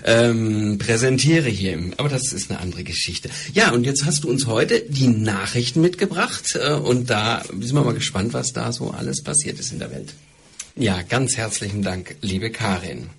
ähm, 0.06 0.78
präsentiere 0.78 1.49
hier. 1.49 1.78
Aber 1.97 2.08
das 2.08 2.32
ist 2.32 2.49
eine 2.49 2.62
andere 2.62 2.86
Geschichte. 2.86 3.30
Ja, 3.54 3.71
und 3.71 3.84
jetzt 3.84 4.06
hast 4.06 4.23
du 4.23 4.30
uns 4.30 4.47
heute 4.47 4.80
die 4.88 5.10
Nachrichten 5.10 5.82
mitgebracht 5.82 6.56
äh, 6.56 6.71
und 6.71 7.10
da 7.10 7.43
sind 7.60 7.73
wir 7.73 7.84
mal 7.84 7.93
gespannt, 7.93 8.32
was 8.32 8.54
da 8.54 8.71
so 8.71 8.91
alles 8.91 9.23
passiert 9.23 9.60
ist 9.60 9.73
in 9.73 9.80
der 9.80 9.91
Welt. 9.91 10.13
Ja, 10.80 11.02
ganz 11.02 11.36
herzlichen 11.36 11.82
Dank, 11.82 12.15
liebe 12.22 12.52
Karin. 12.52 13.10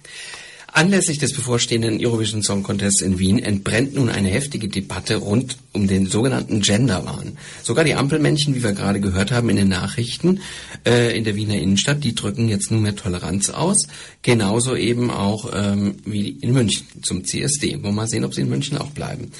Anlässlich 0.72 1.18
des 1.18 1.32
bevorstehenden 1.32 1.98
Eurovision 2.04 2.42
Song 2.42 2.62
Contest 2.62 3.02
in 3.02 3.18
Wien 3.18 3.38
entbrennt 3.40 3.94
nun 3.94 4.08
eine 4.08 4.28
heftige 4.28 4.68
Debatte 4.68 5.16
rund 5.16 5.56
um 5.72 5.88
den 5.88 6.06
sogenannten 6.06 6.60
Genderwahn. 6.60 7.38
Sogar 7.62 7.84
die 7.84 7.94
Ampelmännchen, 7.94 8.54
wie 8.54 8.62
wir 8.62 8.72
gerade 8.72 9.00
gehört 9.00 9.32
haben 9.32 9.48
in 9.50 9.56
den 9.56 9.68
Nachrichten 9.68 10.40
äh, 10.86 11.16
in 11.16 11.24
der 11.24 11.34
Wiener 11.34 11.56
Innenstadt, 11.56 12.04
die 12.04 12.14
drücken 12.14 12.48
jetzt 12.48 12.70
nunmehr 12.70 12.94
Toleranz 12.94 13.50
aus. 13.50 13.88
Genauso 14.22 14.76
eben 14.76 15.10
auch 15.10 15.50
ähm, 15.52 15.96
wie 16.04 16.30
in 16.30 16.52
München 16.52 16.86
zum 17.02 17.24
CSD. 17.24 17.72
Wollen 17.72 17.82
wir 17.82 17.92
mal 17.92 18.08
sehen, 18.08 18.24
ob 18.24 18.34
sie 18.34 18.42
in 18.42 18.48
München 18.48 18.78
auch 18.78 18.90
bleiben. 18.90 19.32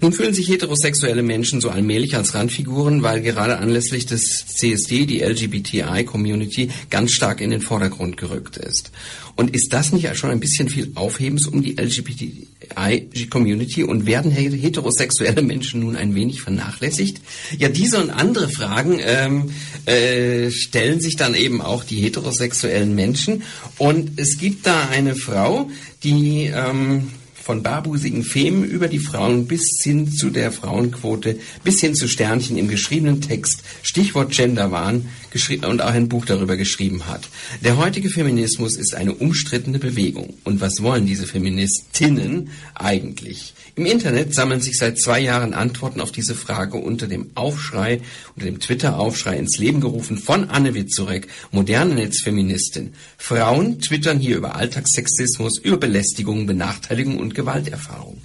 Nun 0.00 0.12
fühlen 0.12 0.34
sich 0.34 0.48
heterosexuelle 0.48 1.22
Menschen 1.22 1.60
so 1.60 1.68
allmählich 1.70 2.16
als 2.16 2.34
Randfiguren, 2.34 3.02
weil 3.02 3.20
gerade 3.20 3.58
anlässlich 3.58 4.06
des 4.06 4.46
CSD 4.46 5.06
die 5.06 5.20
LGBTI-Community 5.20 6.70
ganz 6.88 7.12
stark 7.12 7.40
in 7.40 7.50
den 7.50 7.60
Vordergrund 7.60 8.16
gerückt 8.16 8.56
ist. 8.56 8.90
Und 9.38 9.54
ist 9.54 9.72
das 9.72 9.92
nicht 9.92 10.14
schon 10.16 10.32
ein 10.32 10.40
bisschen 10.40 10.68
viel 10.68 10.90
Aufhebens 10.96 11.46
um 11.46 11.62
die 11.62 11.80
LGBTI-Community 11.80 13.84
und 13.84 14.04
werden 14.04 14.32
heterosexuelle 14.32 15.42
Menschen 15.42 15.78
nun 15.78 15.94
ein 15.94 16.16
wenig 16.16 16.42
vernachlässigt? 16.42 17.20
Ja, 17.56 17.68
diese 17.68 18.02
und 18.02 18.10
andere 18.10 18.48
Fragen 18.48 18.98
ähm, 19.00 19.52
äh, 19.86 20.50
stellen 20.50 21.00
sich 21.00 21.14
dann 21.14 21.36
eben 21.36 21.60
auch 21.60 21.84
die 21.84 22.00
heterosexuellen 22.00 22.96
Menschen. 22.96 23.44
Und 23.78 24.18
es 24.18 24.38
gibt 24.38 24.66
da 24.66 24.88
eine 24.88 25.14
Frau, 25.14 25.70
die 26.02 26.50
ähm, 26.52 27.12
von 27.48 27.62
barbusigen 27.62 28.24
Femen 28.24 28.62
über 28.62 28.88
die 28.88 28.98
Frauen 28.98 29.46
bis 29.46 29.80
hin 29.82 30.12
zu 30.12 30.28
der 30.28 30.52
Frauenquote, 30.52 31.38
bis 31.64 31.80
hin 31.80 31.94
zu 31.94 32.06
Sternchen 32.06 32.58
im 32.58 32.68
geschriebenen 32.68 33.22
Text, 33.22 33.62
Stichwort 33.82 34.32
Genderwahn, 34.32 35.06
und 35.66 35.82
auch 35.82 35.92
ein 35.92 36.08
Buch 36.08 36.24
darüber 36.24 36.56
geschrieben 36.56 37.06
hat. 37.06 37.28
Der 37.62 37.76
heutige 37.76 38.10
Feminismus 38.10 38.76
ist 38.76 38.94
eine 38.94 39.14
umstrittene 39.14 39.78
Bewegung. 39.78 40.34
Und 40.44 40.60
was 40.60 40.82
wollen 40.82 41.06
diese 41.06 41.26
Feministinnen 41.26 42.50
eigentlich? 42.74 43.54
Im 43.76 43.86
Internet 43.86 44.34
sammeln 44.34 44.60
sich 44.60 44.76
seit 44.76 44.98
zwei 44.98 45.20
Jahren 45.20 45.54
Antworten 45.54 46.00
auf 46.00 46.10
diese 46.10 46.34
Frage 46.34 46.78
unter 46.78 47.06
dem 47.06 47.30
Aufschrei, 47.34 48.00
unter 48.34 48.46
dem 48.46 48.58
Twitter-Aufschrei 48.58 49.36
ins 49.36 49.58
Leben 49.58 49.80
gerufen 49.80 50.16
von 50.16 50.50
Anne 50.50 50.74
Witzurek, 50.74 51.28
moderne 51.52 51.94
Netzfeministin. 51.94 52.94
Frauen 53.16 53.80
twittern 53.80 54.18
hier 54.18 54.36
über 54.36 54.56
Alltagssexismus, 54.56 55.58
über 55.58 55.76
Belästigung, 55.76 56.46
Benachteiligung 56.46 57.18
und 57.18 57.34
Gewalterfahrung. 57.38 58.20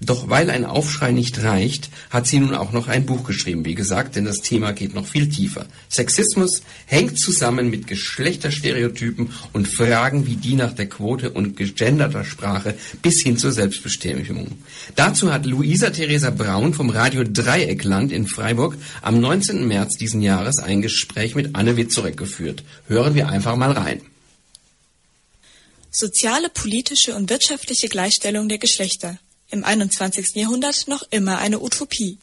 Doch 0.00 0.28
weil 0.28 0.50
ein 0.50 0.64
Aufschrei 0.64 1.12
nicht 1.12 1.42
reicht, 1.42 1.88
hat 2.10 2.26
sie 2.26 2.40
nun 2.40 2.54
auch 2.54 2.72
noch 2.72 2.88
ein 2.88 3.06
Buch 3.06 3.24
geschrieben, 3.24 3.64
wie 3.64 3.74
gesagt, 3.74 4.16
denn 4.16 4.24
das 4.24 4.40
Thema 4.40 4.72
geht 4.72 4.94
noch 4.94 5.06
viel 5.06 5.28
tiefer. 5.28 5.66
Sexismus 5.88 6.62
hängt 6.86 7.18
zusammen 7.18 7.70
mit 7.70 7.86
Geschlechterstereotypen 7.86 9.30
und 9.52 9.68
Fragen 9.68 10.26
wie 10.26 10.36
die 10.36 10.54
nach 10.54 10.72
der 10.72 10.88
Quote 10.88 11.30
und 11.30 11.56
gegenderter 11.56 12.24
Sprache 12.24 12.74
bis 13.02 13.22
hin 13.22 13.36
zur 13.36 13.52
Selbstbestimmung. 13.52 14.48
Dazu 14.96 15.32
hat 15.32 15.46
Luisa 15.46 15.90
Theresa 15.90 16.30
Braun 16.30 16.74
vom 16.74 16.90
Radio 16.90 17.22
Dreieckland 17.24 18.12
in 18.12 18.26
Freiburg 18.26 18.76
am 19.02 19.20
19. 19.20 19.66
März 19.66 19.96
diesen 19.96 20.22
Jahres 20.22 20.58
ein 20.58 20.82
Gespräch 20.82 21.34
mit 21.34 21.54
Anne 21.54 21.76
Witzorek 21.76 22.16
geführt. 22.16 22.64
Hören 22.88 23.14
wir 23.14 23.28
einfach 23.28 23.56
mal 23.56 23.72
rein. 23.72 24.00
Soziale, 25.96 26.48
politische 26.48 27.14
und 27.14 27.30
wirtschaftliche 27.30 27.88
Gleichstellung 27.88 28.48
der 28.48 28.58
Geschlechter 28.58 29.16
im 29.48 29.62
21. 29.62 30.34
Jahrhundert 30.34 30.88
noch 30.88 31.04
immer 31.10 31.38
eine 31.38 31.60
Utopie. 31.60 32.18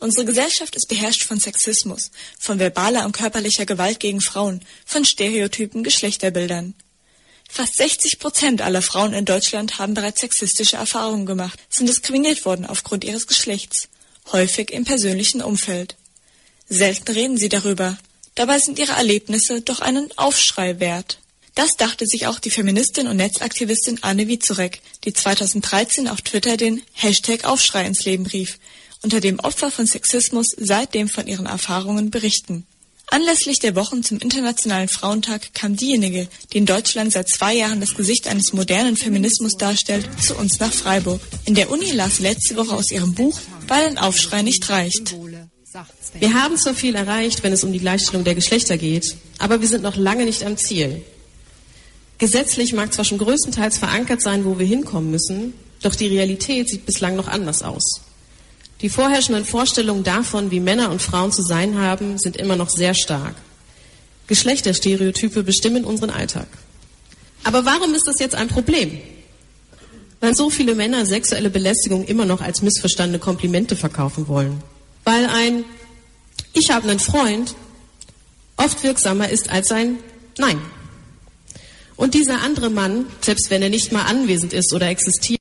Unsere 0.00 0.26
Gesellschaft 0.26 0.74
ist 0.74 0.88
beherrscht 0.88 1.22
von 1.22 1.38
Sexismus, 1.38 2.10
von 2.36 2.58
verbaler 2.58 3.06
und 3.06 3.12
körperlicher 3.12 3.64
Gewalt 3.64 4.00
gegen 4.00 4.20
Frauen, 4.20 4.60
von 4.84 5.04
Stereotypen, 5.04 5.84
Geschlechterbildern. 5.84 6.74
Fast 7.48 7.76
60 7.76 8.18
Prozent 8.18 8.60
aller 8.60 8.82
Frauen 8.82 9.14
in 9.14 9.24
Deutschland 9.24 9.78
haben 9.78 9.94
bereits 9.94 10.20
sexistische 10.20 10.76
Erfahrungen 10.76 11.26
gemacht, 11.26 11.60
sind 11.70 11.88
diskriminiert 11.88 12.44
worden 12.44 12.66
aufgrund 12.66 13.04
ihres 13.04 13.28
Geschlechts, 13.28 13.88
häufig 14.32 14.72
im 14.72 14.84
persönlichen 14.84 15.42
Umfeld. 15.42 15.94
Selten 16.68 17.12
reden 17.12 17.38
sie 17.38 17.50
darüber, 17.50 17.98
dabei 18.34 18.58
sind 18.58 18.80
ihre 18.80 18.94
Erlebnisse 18.94 19.60
doch 19.60 19.78
einen 19.78 20.10
Aufschrei 20.18 20.80
wert. 20.80 21.18
Das 21.56 21.70
dachte 21.78 22.06
sich 22.06 22.26
auch 22.26 22.38
die 22.38 22.50
Feministin 22.50 23.08
und 23.08 23.16
Netzaktivistin 23.16 24.00
Anne 24.02 24.28
Wiezurek, 24.28 24.82
die 25.04 25.14
2013 25.14 26.06
auf 26.06 26.20
Twitter 26.20 26.58
den 26.58 26.82
Hashtag 26.92 27.46
Aufschrei 27.46 27.86
ins 27.86 28.04
Leben 28.04 28.26
rief, 28.26 28.58
unter 29.02 29.20
dem 29.20 29.40
Opfer 29.40 29.70
von 29.70 29.86
Sexismus 29.86 30.48
seitdem 30.58 31.08
von 31.08 31.26
ihren 31.26 31.46
Erfahrungen 31.46 32.10
berichten. 32.10 32.66
Anlässlich 33.06 33.58
der 33.58 33.74
Wochen 33.74 34.02
zum 34.02 34.18
Internationalen 34.18 34.88
Frauentag 34.88 35.54
kam 35.54 35.76
diejenige, 35.76 36.28
die 36.52 36.58
in 36.58 36.66
Deutschland 36.66 37.12
seit 37.12 37.30
zwei 37.30 37.54
Jahren 37.54 37.80
das 37.80 37.94
Gesicht 37.94 38.26
eines 38.26 38.52
modernen 38.52 38.98
Feminismus 38.98 39.52
darstellt, 39.56 40.06
zu 40.22 40.36
uns 40.36 40.60
nach 40.60 40.72
Freiburg. 40.72 41.22
In 41.46 41.54
der 41.54 41.70
Uni 41.70 41.90
las 41.92 42.18
letzte 42.18 42.56
Woche 42.56 42.74
aus 42.74 42.90
ihrem 42.90 43.14
Buch, 43.14 43.38
weil 43.66 43.86
ein 43.86 43.98
Aufschrei 43.98 44.42
nicht 44.42 44.68
reicht. 44.68 45.16
Wir 46.18 46.34
haben 46.34 46.58
zwar 46.58 46.74
viel 46.74 46.96
erreicht, 46.96 47.42
wenn 47.42 47.54
es 47.54 47.64
um 47.64 47.72
die 47.72 47.78
Gleichstellung 47.78 48.24
der 48.24 48.34
Geschlechter 48.34 48.76
geht, 48.76 49.16
aber 49.38 49.62
wir 49.62 49.68
sind 49.68 49.82
noch 49.82 49.96
lange 49.96 50.26
nicht 50.26 50.44
am 50.44 50.58
Ziel. 50.58 51.02
Gesetzlich 52.18 52.72
mag 52.72 52.92
zwar 52.94 53.04
schon 53.04 53.18
größtenteils 53.18 53.78
verankert 53.78 54.22
sein, 54.22 54.44
wo 54.44 54.58
wir 54.58 54.66
hinkommen 54.66 55.10
müssen, 55.10 55.52
doch 55.82 55.94
die 55.94 56.06
Realität 56.06 56.68
sieht 56.68 56.86
bislang 56.86 57.16
noch 57.16 57.28
anders 57.28 57.62
aus. 57.62 58.00
Die 58.80 58.88
vorherrschenden 58.88 59.44
Vorstellungen 59.44 60.04
davon, 60.04 60.50
wie 60.50 60.60
Männer 60.60 60.90
und 60.90 61.02
Frauen 61.02 61.32
zu 61.32 61.42
sein 61.42 61.78
haben, 61.78 62.18
sind 62.18 62.36
immer 62.36 62.56
noch 62.56 62.70
sehr 62.70 62.94
stark. 62.94 63.34
Geschlechterstereotype 64.26 65.42
bestimmen 65.42 65.84
unseren 65.84 66.10
Alltag. 66.10 66.48
Aber 67.44 67.64
warum 67.64 67.94
ist 67.94 68.06
das 68.06 68.18
jetzt 68.18 68.34
ein 68.34 68.48
Problem? 68.48 68.98
Weil 70.20 70.34
so 70.34 70.50
viele 70.50 70.74
Männer 70.74 71.06
sexuelle 71.06 71.50
Belästigung 71.50 72.04
immer 72.04 72.24
noch 72.24 72.40
als 72.40 72.62
missverstandene 72.62 73.18
Komplimente 73.18 73.76
verkaufen 73.76 74.28
wollen. 74.28 74.62
Weil 75.04 75.26
ein 75.26 75.64
Ich 76.52 76.70
habe 76.70 76.88
einen 76.88 76.98
Freund 76.98 77.54
oft 78.56 78.82
wirksamer 78.82 79.28
ist 79.28 79.50
als 79.50 79.68
sein 79.68 79.98
Nein. 80.38 80.58
Und 81.96 82.14
dieser 82.14 82.42
andere 82.42 82.70
Mann, 82.70 83.06
selbst 83.22 83.50
wenn 83.50 83.62
er 83.62 83.70
nicht 83.70 83.92
mal 83.92 84.02
anwesend 84.02 84.52
ist 84.52 84.72
oder 84.74 84.88
existiert, 84.88 85.40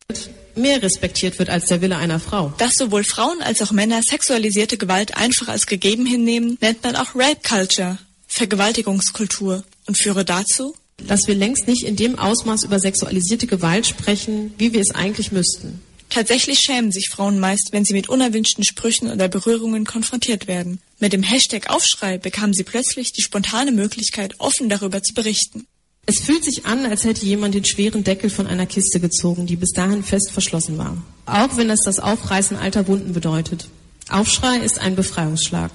mehr 0.55 0.81
respektiert 0.81 1.37
wird 1.37 1.49
als 1.49 1.65
der 1.65 1.81
Wille 1.81 1.97
einer 1.97 2.19
Frau. 2.19 2.53
Dass 2.57 2.75
sowohl 2.75 3.03
Frauen 3.03 3.41
als 3.41 3.61
auch 3.61 3.71
Männer 3.71 4.01
sexualisierte 4.01 4.77
Gewalt 4.77 5.17
einfach 5.17 5.49
als 5.49 5.67
gegeben 5.67 6.05
hinnehmen, 6.05 6.57
nennt 6.61 6.83
man 6.83 6.95
auch 6.95 7.15
Rape 7.15 7.41
Culture, 7.43 7.97
Vergewaltigungskultur, 8.27 9.63
und 9.87 9.97
führe 9.97 10.25
dazu, 10.25 10.75
dass 10.97 11.27
wir 11.27 11.35
längst 11.35 11.67
nicht 11.67 11.83
in 11.83 11.95
dem 11.95 12.17
Ausmaß 12.17 12.63
über 12.63 12.79
sexualisierte 12.79 13.47
Gewalt 13.47 13.85
sprechen, 13.85 14.53
wie 14.57 14.73
wir 14.73 14.81
es 14.81 14.95
eigentlich 14.95 15.31
müssten. 15.31 15.81
Tatsächlich 16.09 16.59
schämen 16.59 16.91
sich 16.91 17.09
Frauen 17.09 17.39
meist, 17.39 17.69
wenn 17.71 17.83
sie 17.83 17.93
mit 17.93 18.09
unerwünschten 18.09 18.63
Sprüchen 18.63 19.11
oder 19.11 19.27
Berührungen 19.27 19.85
konfrontiert 19.85 20.47
werden. 20.47 20.79
Mit 20.99 21.13
dem 21.13 21.23
Hashtag 21.23 21.69
Aufschrei 21.69 22.17
bekamen 22.17 22.53
sie 22.53 22.63
plötzlich 22.63 23.11
die 23.11 23.21
spontane 23.21 23.71
Möglichkeit, 23.71 24.35
offen 24.39 24.69
darüber 24.69 25.03
zu 25.03 25.13
berichten. 25.13 25.67
Es 26.07 26.19
fühlt 26.19 26.43
sich 26.43 26.65
an, 26.65 26.85
als 26.85 27.03
hätte 27.03 27.25
jemand 27.25 27.55
den 27.55 27.65
schweren 27.65 28.03
Deckel 28.03 28.29
von 28.29 28.45
einer 28.45 28.67
Kiste 28.67 28.99
gezogen, 28.99 29.47
die 29.47 29.55
bis 29.55 29.71
dahin 29.71 30.03
fest 30.03 30.31
verschlossen 30.31 30.77
war. 30.77 30.97
Auch 31.25 31.57
wenn 31.57 31.69
es 31.69 31.81
das 31.83 31.99
Aufreißen 31.99 32.57
alter 32.57 32.87
Wunden 32.87 33.13
bedeutet. 33.13 33.67
Aufschrei 34.09 34.57
ist 34.57 34.79
ein 34.79 34.95
Befreiungsschlag. 34.95 35.71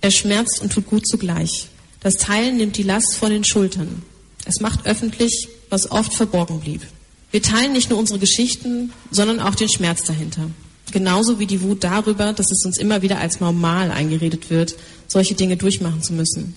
Er 0.00 0.10
schmerzt 0.10 0.60
und 0.60 0.72
tut 0.72 0.86
gut 0.86 1.06
zugleich. 1.06 1.68
Das 2.00 2.14
Teilen 2.14 2.56
nimmt 2.56 2.76
die 2.76 2.82
Last 2.82 3.16
von 3.16 3.30
den 3.30 3.44
Schultern. 3.44 4.02
Es 4.44 4.60
macht 4.60 4.86
öffentlich, 4.86 5.48
was 5.70 5.90
oft 5.90 6.12
verborgen 6.12 6.60
blieb. 6.60 6.82
Wir 7.30 7.42
teilen 7.42 7.72
nicht 7.72 7.90
nur 7.90 7.98
unsere 7.98 8.18
Geschichten, 8.18 8.92
sondern 9.10 9.38
auch 9.38 9.54
den 9.54 9.68
Schmerz 9.68 10.02
dahinter. 10.02 10.50
Genauso 10.90 11.38
wie 11.38 11.46
die 11.46 11.60
Wut 11.60 11.84
darüber, 11.84 12.32
dass 12.32 12.50
es 12.50 12.64
uns 12.64 12.78
immer 12.78 13.02
wieder 13.02 13.20
als 13.20 13.40
normal 13.40 13.90
eingeredet 13.90 14.50
wird, 14.50 14.74
solche 15.06 15.34
Dinge 15.34 15.56
durchmachen 15.56 16.02
zu 16.02 16.14
müssen. 16.14 16.54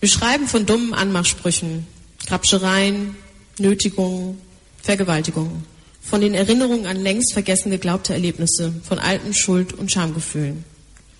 Wir 0.00 0.08
schreiben 0.08 0.48
von 0.48 0.64
dummen 0.64 0.94
Anmachsprüchen, 0.94 1.86
Grabschereien, 2.26 3.16
Nötigungen, 3.58 4.40
Vergewaltigungen. 4.82 5.64
Von 6.00 6.20
den 6.20 6.34
Erinnerungen 6.34 6.86
an 6.86 7.02
längst 7.02 7.32
vergessen 7.32 7.70
geglaubte 7.70 8.12
Erlebnisse, 8.12 8.74
von 8.86 8.98
alten 8.98 9.32
Schuld- 9.32 9.72
und 9.72 9.90
Schamgefühlen. 9.90 10.64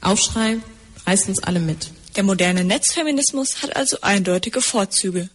Aufschrei 0.00 0.58
reißt 1.06 1.28
uns 1.28 1.42
alle 1.42 1.60
mit. 1.60 1.90
Der 2.16 2.22
moderne 2.22 2.64
Netzfeminismus 2.64 3.62
hat 3.62 3.74
also 3.76 3.98
eindeutige 4.02 4.60
Vorzüge. 4.60 5.28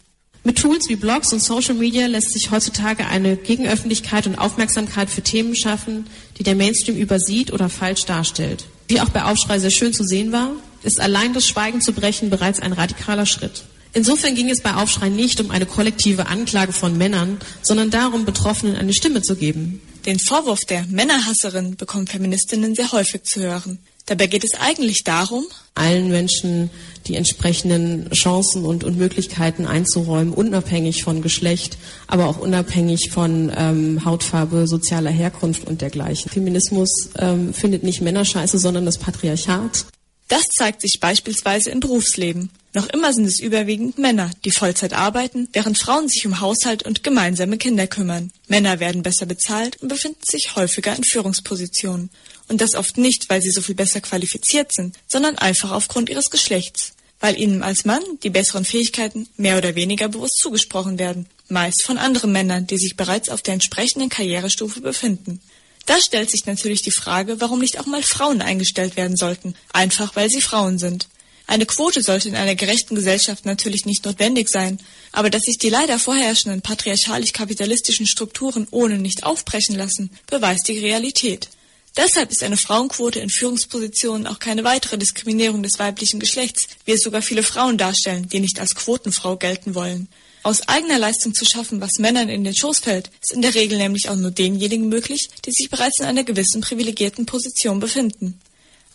Mit 0.43 0.57
Tools 0.57 0.87
wie 0.87 0.95
Blogs 0.95 1.33
und 1.33 1.43
Social 1.43 1.75
Media 1.75 2.07
lässt 2.07 2.31
sich 2.31 2.49
heutzutage 2.49 3.05
eine 3.07 3.35
Gegenöffentlichkeit 3.35 4.25
und 4.25 4.37
Aufmerksamkeit 4.37 5.09
für 5.09 5.21
Themen 5.21 5.55
schaffen, 5.55 6.07
die 6.37 6.43
der 6.43 6.55
Mainstream 6.55 6.95
übersieht 6.95 7.51
oder 7.51 7.67
falsch 7.67 8.05
darstellt. 8.05 8.65
Wie 8.87 9.01
auch 9.01 9.09
bei 9.09 9.23
Aufschrei 9.25 9.59
sehr 9.59 9.71
schön 9.71 9.93
zu 9.93 10.03
sehen 10.03 10.31
war, 10.31 10.51
ist 10.83 11.01
allein 11.01 11.33
das 11.33 11.45
Schweigen 11.45 11.81
zu 11.81 11.91
brechen 11.91 12.29
bereits 12.29 12.61
ein 12.61 12.71
radikaler 12.71 13.25
Schritt. 13.25 13.63
Insofern 13.93 14.35
ging 14.35 14.49
es 14.49 14.61
bei 14.61 14.75
Aufschrei 14.75 15.09
nicht 15.09 15.41
um 15.41 15.51
eine 15.51 15.65
kollektive 15.65 16.27
Anklage 16.27 16.73
von 16.73 16.97
Männern, 16.97 17.39
sondern 17.61 17.89
darum, 17.89 18.25
Betroffenen 18.25 18.75
eine 18.75 18.93
Stimme 18.93 19.21
zu 19.21 19.35
geben. 19.35 19.81
Den 20.05 20.19
Vorwurf 20.19 20.61
der 20.61 20.85
Männerhasserin 20.87 21.75
bekommen 21.75 22.07
Feministinnen 22.07 22.75
sehr 22.75 22.91
häufig 22.91 23.23
zu 23.23 23.41
hören. 23.41 23.79
Dabei 24.05 24.27
geht 24.27 24.43
es 24.43 24.59
eigentlich 24.59 25.03
darum, 25.03 25.45
allen 25.75 26.09
Menschen 26.09 26.71
die 27.05 27.15
entsprechenden 27.15 28.09
Chancen 28.11 28.65
und, 28.65 28.83
und 28.83 28.97
Möglichkeiten 28.97 29.67
einzuräumen, 29.67 30.33
unabhängig 30.33 31.03
von 31.03 31.21
Geschlecht, 31.21 31.77
aber 32.07 32.27
auch 32.27 32.39
unabhängig 32.39 33.11
von 33.11 33.51
ähm, 33.55 34.03
Hautfarbe, 34.05 34.67
sozialer 34.67 35.11
Herkunft 35.11 35.67
und 35.67 35.81
dergleichen. 35.81 36.31
Feminismus 36.31 37.09
ähm, 37.19 37.53
findet 37.53 37.83
nicht 37.83 38.01
Männerscheiße, 38.01 38.57
sondern 38.57 38.85
das 38.85 38.97
Patriarchat. 38.97 39.85
Das 40.27 40.43
zeigt 40.57 40.81
sich 40.81 40.99
beispielsweise 40.99 41.69
im 41.69 41.79
Berufsleben. 41.79 42.49
Noch 42.73 42.87
immer 42.87 43.13
sind 43.13 43.25
es 43.25 43.39
überwiegend 43.39 43.97
Männer, 43.97 44.29
die 44.45 44.51
Vollzeit 44.51 44.93
arbeiten, 44.93 45.49
während 45.53 45.79
Frauen 45.79 46.07
sich 46.07 46.25
um 46.27 46.39
Haushalt 46.39 46.83
und 46.83 47.03
gemeinsame 47.03 47.57
Kinder 47.57 47.87
kümmern. 47.87 48.31
Männer 48.47 48.79
werden 48.79 49.01
besser 49.01 49.25
bezahlt 49.25 49.81
und 49.81 49.87
befinden 49.87 50.21
sich 50.23 50.55
häufiger 50.55 50.95
in 50.95 51.03
Führungspositionen. 51.03 52.11
Und 52.47 52.61
das 52.61 52.75
oft 52.75 52.97
nicht, 52.97 53.29
weil 53.29 53.41
sie 53.41 53.51
so 53.51 53.61
viel 53.61 53.75
besser 53.75 54.01
qualifiziert 54.01 54.71
sind, 54.73 54.95
sondern 55.07 55.37
einfach 55.37 55.71
aufgrund 55.71 56.09
ihres 56.09 56.29
Geschlechts. 56.29 56.93
Weil 57.19 57.39
ihnen 57.39 57.63
als 57.63 57.85
Mann 57.85 58.03
die 58.23 58.29
besseren 58.29 58.65
Fähigkeiten 58.65 59.27
mehr 59.35 59.57
oder 59.57 59.75
weniger 59.75 60.07
bewusst 60.07 60.37
zugesprochen 60.37 60.99
werden. 60.99 61.25
Meist 61.47 61.83
von 61.85 61.97
anderen 61.97 62.31
Männern, 62.31 62.67
die 62.67 62.77
sich 62.77 62.95
bereits 62.95 63.29
auf 63.29 63.41
der 63.41 63.55
entsprechenden 63.55 64.09
Karrierestufe 64.09 64.79
befinden. 64.79 65.41
Da 65.85 65.99
stellt 65.99 66.29
sich 66.29 66.45
natürlich 66.45 66.83
die 66.83 66.91
Frage, 66.91 67.41
warum 67.41 67.59
nicht 67.59 67.79
auch 67.79 67.87
mal 67.87 68.03
Frauen 68.03 68.43
eingestellt 68.43 68.95
werden 68.95 69.17
sollten, 69.17 69.55
einfach 69.73 70.15
weil 70.15 70.29
sie 70.29 70.41
Frauen 70.41 70.77
sind. 70.77 71.07
Eine 71.49 71.65
Quote 71.65 72.03
sollte 72.03 72.29
in 72.29 72.35
einer 72.35 72.53
gerechten 72.53 72.93
Gesellschaft 72.93 73.47
natürlich 73.47 73.87
nicht 73.87 74.05
notwendig 74.05 74.49
sein, 74.49 74.77
aber 75.11 75.31
dass 75.31 75.41
sich 75.41 75.57
die 75.57 75.69
leider 75.69 75.97
vorherrschenden 75.97 76.61
patriarchalisch-kapitalistischen 76.61 78.05
Strukturen 78.05 78.67
ohne 78.69 78.99
nicht 78.99 79.23
aufbrechen 79.23 79.73
lassen, 79.73 80.11
beweist 80.27 80.67
die 80.67 80.77
Realität. 80.77 81.49
Deshalb 81.97 82.29
ist 82.29 82.43
eine 82.43 82.55
Frauenquote 82.55 83.19
in 83.19 83.31
Führungspositionen 83.31 84.27
auch 84.27 84.37
keine 84.37 84.63
weitere 84.63 84.99
Diskriminierung 84.99 85.63
des 85.63 85.79
weiblichen 85.79 86.19
Geschlechts, 86.19 86.67
wie 86.85 86.91
es 86.91 87.01
sogar 87.01 87.23
viele 87.23 87.41
Frauen 87.41 87.79
darstellen, 87.79 88.29
die 88.29 88.41
nicht 88.41 88.59
als 88.59 88.75
Quotenfrau 88.75 89.35
gelten 89.35 89.73
wollen. 89.73 90.07
Aus 90.43 90.67
eigener 90.67 90.99
Leistung 90.99 91.33
zu 91.33 91.45
schaffen, 91.45 91.81
was 91.81 91.97
Männern 91.97 92.29
in 92.29 92.43
den 92.43 92.55
Schoß 92.55 92.77
fällt, 92.77 93.09
ist 93.23 93.33
in 93.33 93.41
der 93.41 93.55
Regel 93.55 93.79
nämlich 93.79 94.07
auch 94.07 94.15
nur 94.15 94.29
denjenigen 94.29 94.87
möglich, 94.87 95.27
die 95.43 95.51
sich 95.51 95.71
bereits 95.71 95.99
in 95.99 96.05
einer 96.05 96.23
gewissen 96.23 96.61
privilegierten 96.61 97.25
Position 97.25 97.79
befinden. 97.79 98.39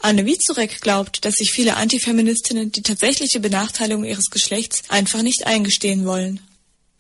Anne 0.05 0.27
Wiezurek 0.27 0.83
glaubt, 0.83 1.25
dass 1.25 1.35
sich 1.35 1.51
viele 1.51 1.77
Antifeministinnen 1.77 2.71
die 2.71 2.83
tatsächliche 2.83 3.41
Benachteiligung 3.41 4.05
ihres 4.05 4.29
Geschlechts 4.31 4.83
einfach 4.91 5.23
nicht 5.23 5.47
eingestehen 5.47 6.05
wollen. 6.05 6.41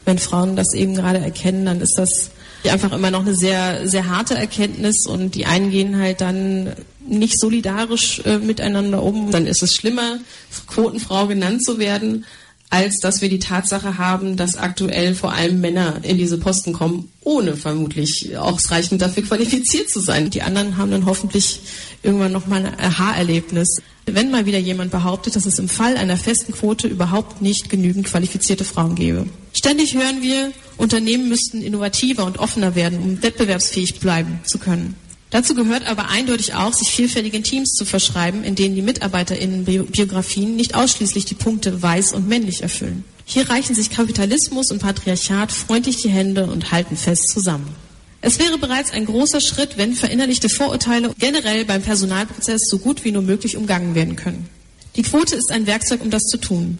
Wenn 0.06 0.18
Frauen 0.18 0.56
das 0.56 0.72
eben 0.72 0.94
gerade 0.94 1.18
erkennen, 1.18 1.66
dann 1.66 1.82
ist 1.82 1.96
das 1.98 2.30
einfach 2.66 2.92
immer 2.92 3.10
noch 3.10 3.20
eine 3.20 3.36
sehr, 3.36 3.86
sehr 3.86 4.08
harte 4.08 4.34
Erkenntnis 4.34 5.06
und 5.06 5.34
die 5.34 5.44
einen 5.44 5.70
gehen 5.70 5.98
halt 5.98 6.22
dann 6.22 6.74
nicht 7.06 7.38
solidarisch 7.38 8.20
äh, 8.24 8.38
miteinander 8.38 9.02
um. 9.02 9.30
Dann 9.30 9.46
ist 9.46 9.62
es 9.62 9.74
schlimmer, 9.74 10.18
Quotenfrau 10.66 11.26
genannt 11.26 11.62
zu 11.62 11.78
werden, 11.78 12.24
als 12.70 12.98
dass 13.00 13.20
wir 13.20 13.28
die 13.28 13.38
Tatsache 13.38 13.98
haben, 13.98 14.36
dass 14.36 14.56
aktuell 14.56 15.14
vor 15.14 15.32
allem 15.32 15.60
Männer 15.60 16.00
in 16.02 16.18
diese 16.18 16.38
Posten 16.38 16.72
kommen, 16.72 17.08
ohne 17.22 17.56
vermutlich 17.56 18.36
ausreichend 18.36 19.00
dafür 19.00 19.22
qualifiziert 19.22 19.88
zu 19.90 20.00
sein. 20.00 20.30
Die 20.30 20.42
anderen 20.42 20.76
haben 20.76 20.90
dann 20.90 21.06
hoffentlich 21.06 21.60
irgendwann 22.02 22.32
nochmal 22.32 22.66
ein 22.66 22.80
Aha-Erlebnis. 22.80 23.76
Wenn 24.06 24.30
mal 24.30 24.44
wieder 24.44 24.58
jemand 24.58 24.90
behauptet, 24.90 25.36
dass 25.36 25.46
es 25.46 25.58
im 25.58 25.68
Fall 25.68 25.96
einer 25.96 26.16
festen 26.16 26.52
Quote 26.52 26.88
überhaupt 26.88 27.40
nicht 27.40 27.70
genügend 27.70 28.06
qualifizierte 28.06 28.64
Frauen 28.64 28.96
gäbe. 28.96 29.26
Ständig 29.56 29.94
hören 29.94 30.20
wir, 30.20 30.52
Unternehmen 30.76 31.28
müssten 31.28 31.62
innovativer 31.62 32.24
und 32.24 32.38
offener 32.38 32.74
werden, 32.74 32.98
um 32.98 33.22
wettbewerbsfähig 33.22 34.00
bleiben 34.00 34.40
zu 34.44 34.58
können. 34.58 34.96
Dazu 35.34 35.56
gehört 35.56 35.84
aber 35.84 36.10
eindeutig 36.10 36.54
auch, 36.54 36.72
sich 36.72 36.92
vielfältigen 36.92 37.42
Teams 37.42 37.72
zu 37.72 37.84
verschreiben, 37.84 38.44
in 38.44 38.54
denen 38.54 38.76
die 38.76 38.82
MitarbeiterInnen-Biografien 38.82 40.54
nicht 40.54 40.76
ausschließlich 40.76 41.24
die 41.24 41.34
Punkte 41.34 41.82
weiß 41.82 42.12
und 42.12 42.28
männlich 42.28 42.62
erfüllen. 42.62 43.02
Hier 43.24 43.50
reichen 43.50 43.74
sich 43.74 43.90
Kapitalismus 43.90 44.70
und 44.70 44.78
Patriarchat 44.78 45.50
freundlich 45.50 45.96
die 45.96 46.08
Hände 46.08 46.46
und 46.46 46.70
halten 46.70 46.96
fest 46.96 47.30
zusammen. 47.30 47.74
Es 48.20 48.38
wäre 48.38 48.58
bereits 48.58 48.92
ein 48.92 49.06
großer 49.06 49.40
Schritt, 49.40 49.76
wenn 49.76 49.94
verinnerlichte 49.94 50.48
Vorurteile 50.48 51.12
generell 51.18 51.64
beim 51.64 51.82
Personalprozess 51.82 52.60
so 52.70 52.78
gut 52.78 53.04
wie 53.04 53.10
nur 53.10 53.22
möglich 53.22 53.56
umgangen 53.56 53.96
werden 53.96 54.14
können. 54.14 54.48
Die 54.94 55.02
Quote 55.02 55.34
ist 55.34 55.50
ein 55.50 55.66
Werkzeug, 55.66 56.00
um 56.00 56.10
das 56.10 56.22
zu 56.22 56.36
tun. 56.36 56.78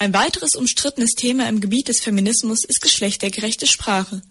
Ein 0.00 0.12
weiteres 0.12 0.56
umstrittenes 0.56 1.12
Thema 1.12 1.48
im 1.48 1.60
Gebiet 1.60 1.86
des 1.86 2.00
Feminismus 2.00 2.64
ist 2.64 2.80
geschlechtergerechte 2.80 3.68
Sprache. 3.68 4.22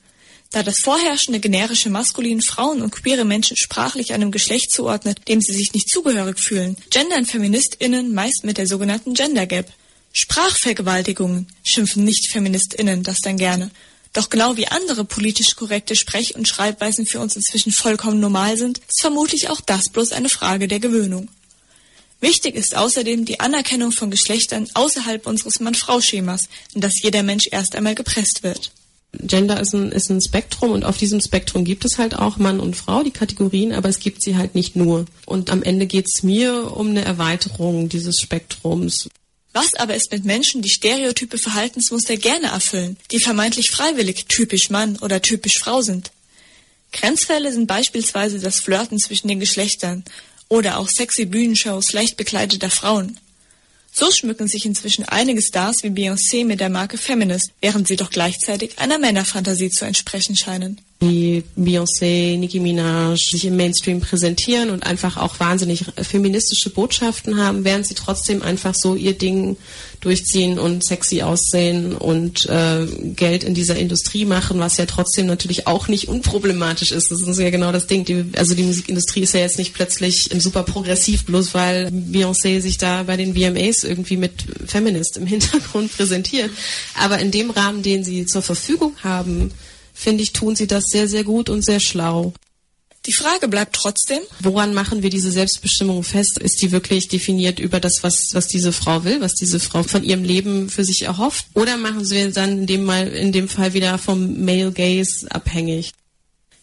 Da 0.52 0.64
das 0.64 0.80
vorherrschende 0.84 1.40
generische 1.40 1.90
Maskulin 1.90 2.42
Frauen 2.42 2.82
und 2.82 2.92
queere 2.92 3.26
Menschen 3.26 3.58
sprachlich 3.58 4.14
einem 4.14 4.32
Geschlecht 4.32 4.72
zuordnet, 4.72 5.20
dem 5.28 5.42
sie 5.42 5.54
sich 5.54 5.74
nicht 5.74 5.90
zugehörig 5.90 6.40
fühlen, 6.40 6.78
gendern 6.92 7.26
FeministInnen 7.26 8.14
meist 8.14 8.44
mit 8.44 8.58
der 8.58 8.68
sogenannten 8.68 9.14
Gender 9.14 9.48
Gap. 9.48 9.72
Sprachvergewaltigungen 10.14 11.48
schimpfen 11.64 12.06
Nicht-FeministInnen 12.06 13.04
das 13.04 13.18
dann 13.18 13.38
gerne. 13.38 13.70
Doch 14.14 14.30
genau 14.30 14.56
wie 14.56 14.68
andere 14.68 15.04
politisch 15.04 15.58
korrekte 15.58 15.94
Sprech- 15.94 16.36
und 16.36 16.48
Schreibweisen 16.48 17.06
für 17.06 17.20
uns 17.20 17.36
inzwischen 17.36 17.74
vollkommen 17.74 18.22
normal 18.22 18.56
sind, 18.56 18.78
ist 18.78 19.02
vermutlich 19.02 19.50
auch 19.50 19.60
das 19.60 19.90
bloß 19.90 20.14
eine 20.14 20.30
Frage 20.30 20.70
der 20.70 20.80
Gewöhnung. 20.80 21.28
Wichtig 22.22 22.56
ist 22.56 22.78
außerdem 22.78 23.26
die 23.26 23.42
Anerkennung 23.42 23.92
von 23.92 24.10
Geschlechtern 24.10 24.70
außerhalb 24.74 25.28
unseres 25.28 25.60
Mann-Frau-Schemas, 25.60 26.44
in 26.74 26.80
das 26.80 26.94
jeder 27.02 27.24
Mensch 27.24 27.50
erst 27.52 27.76
einmal 27.76 27.94
gepresst 27.94 28.42
wird. 28.42 28.72
Gender 29.22 29.60
ist 29.60 29.74
ein, 29.74 29.92
ist 29.92 30.10
ein 30.10 30.22
Spektrum 30.22 30.72
und 30.72 30.86
auf 30.86 30.98
diesem 30.98 31.22
Spektrum 31.22 31.66
gibt 31.66 31.86
es 31.86 31.98
halt 31.98 32.16
auch 32.16 32.38
Mann 32.38 32.60
und 32.60 32.76
Frau, 32.76 33.04
die 33.04 33.12
Kategorien, 33.12 33.74
aber 33.74 33.90
es 33.90 34.00
gibt 34.00 34.22
sie 34.22 34.36
halt 34.36 34.56
nicht 34.56 34.76
nur. 34.76 35.06
Und 35.26 35.50
am 35.50 35.64
Ende 35.64 35.86
geht 35.86 36.06
es 36.08 36.24
mir 36.24 36.72
um 36.76 36.90
eine 36.90 37.04
Erweiterung 37.04 37.90
dieses 37.90 38.20
Spektrums. 38.22 39.10
Was 39.54 39.74
aber 39.76 39.96
ist 39.96 40.12
mit 40.12 40.26
Menschen, 40.26 40.62
die 40.62 40.70
stereotype 40.70 41.38
Verhaltensmuster 41.38 42.18
gerne 42.18 42.48
erfüllen, 42.48 42.98
die 43.12 43.20
vermeintlich 43.20 43.72
freiwillig 43.72 44.26
typisch 44.28 44.70
Mann 44.70 44.98
oder 44.98 45.22
typisch 45.22 45.60
Frau 45.60 45.82
sind? 45.82 46.12
Grenzfälle 46.92 47.52
sind 47.52 47.68
beispielsweise 47.68 48.40
das 48.40 48.60
Flirten 48.60 49.00
zwischen 49.00 49.28
den 49.28 49.40
Geschlechtern 49.40 50.04
oder 50.50 50.78
auch 50.78 50.88
sexy 50.90 51.26
Bühnenshows 51.26 51.94
leicht 51.94 52.18
bekleideter 52.18 52.70
Frauen. 52.70 53.20
So 53.98 54.12
schmücken 54.12 54.50
sich 54.50 54.66
inzwischen 54.66 55.06
einige 55.06 55.42
Stars 55.42 55.78
wie 55.82 55.88
Beyoncé 55.88 56.44
mit 56.44 56.60
der 56.60 56.70
Marke 56.70 56.98
Feminist, 56.98 57.52
während 57.62 57.88
sie 57.88 57.96
doch 57.96 58.10
gleichzeitig 58.10 58.78
einer 58.78 58.98
Männerfantasie 58.98 59.70
zu 59.70 59.86
entsprechen 59.86 60.36
scheinen 60.36 60.82
wie 61.10 61.44
Beyoncé, 61.58 62.38
Nicki 62.38 62.60
Minaj 62.60 63.18
sich 63.32 63.46
im 63.46 63.56
Mainstream 63.56 64.02
präsentieren 64.02 64.70
und 64.70 64.86
einfach 64.86 65.18
auch 65.18 65.40
wahnsinnig 65.40 65.86
feministische 66.02 66.70
Botschaften 66.70 67.38
haben, 67.38 67.64
während 67.64 67.88
sie 67.88 67.96
trotzdem 67.96 68.42
einfach 68.42 68.74
so 68.76 68.96
ihr 68.96 69.14
Ding 69.14 69.58
durchziehen 70.06 70.60
und 70.60 70.86
sexy 70.86 71.24
aussehen 71.24 71.96
und 71.96 72.48
äh, 72.48 72.86
Geld 73.16 73.44
in 73.44 73.56
dieser 73.56 73.76
Industrie 73.76 74.26
machen, 74.26 74.60
was 74.60 74.78
ja 74.78 74.86
trotzdem 74.86 75.26
natürlich 75.26 75.66
auch 75.66 75.88
nicht 75.88 76.08
unproblematisch 76.08 76.92
ist. 76.92 77.12
Das 77.12 77.22
ist 77.22 77.40
ja 77.40 77.50
genau 77.50 77.72
das 77.72 77.88
Ding. 77.88 78.06
Die, 78.06 78.26
also 78.38 78.54
die 78.54 78.64
Musikindustrie 78.64 79.22
ist 79.22 79.34
ja 79.34 79.40
jetzt 79.40 79.58
nicht 79.58 79.74
plötzlich 79.74 80.30
super 80.38 80.62
progressiv, 80.62 81.26
bloß 81.26 81.56
weil 81.56 81.88
Beyoncé 81.88 82.62
sich 82.62 82.78
da 82.78 83.04
bei 83.04 83.18
den 83.18 83.36
VMAs 83.36 83.84
irgendwie 83.84 84.18
mit 84.18 84.46
Feminist 84.68 85.18
im 85.18 85.26
Hintergrund 85.26 85.92
präsentiert. 85.92 86.52
Aber 87.02 87.20
in 87.20 87.32
dem 87.32 87.50
Rahmen, 87.50 87.82
den 87.82 88.04
sie 88.04 88.28
zur 88.28 88.44
Verfügung 88.44 88.94
haben, 89.04 89.52
finde 89.96 90.22
ich, 90.22 90.34
tun 90.34 90.56
sie 90.56 90.68
das 90.68 90.84
sehr, 90.86 91.08
sehr 91.08 91.24
gut 91.24 91.50
und 91.50 91.66
sehr 91.66 91.80
schlau. 91.80 92.34
Die 93.08 93.14
Frage 93.14 93.48
bleibt 93.48 93.76
trotzdem, 93.76 94.20
woran 94.40 94.74
machen 94.74 95.04
wir 95.04 95.12
diese 95.12 95.32
Selbstbestimmung 95.32 96.04
fest? 96.04 96.40
Ist 96.40 96.62
die 96.62 96.72
wirklich 96.72 97.08
definiert 97.08 97.60
über 97.60 97.80
das, 97.80 98.00
was, 98.02 98.30
was 98.34 98.48
diese 98.48 98.74
Frau 98.74 99.04
will, 99.04 99.22
was 99.22 99.34
diese 99.34 99.60
Frau 99.60 99.84
von 99.84 100.04
ihrem 100.04 100.24
Leben 100.24 100.70
für 100.70 100.84
sich 100.84 101.04
erhofft? 101.04 101.46
Oder 101.54 101.78
machen 101.78 102.04
sie 102.04 102.32
dann 102.32 102.60
in 102.60 102.68
dem, 102.68 102.84
Mal, 102.84 103.08
in 103.10 103.32
dem 103.32 103.48
Fall 103.48 103.74
wieder 103.74 104.00
vom 104.00 104.44
Male 104.44 104.72
Gaze 104.72 105.28
abhängig? 105.30 105.92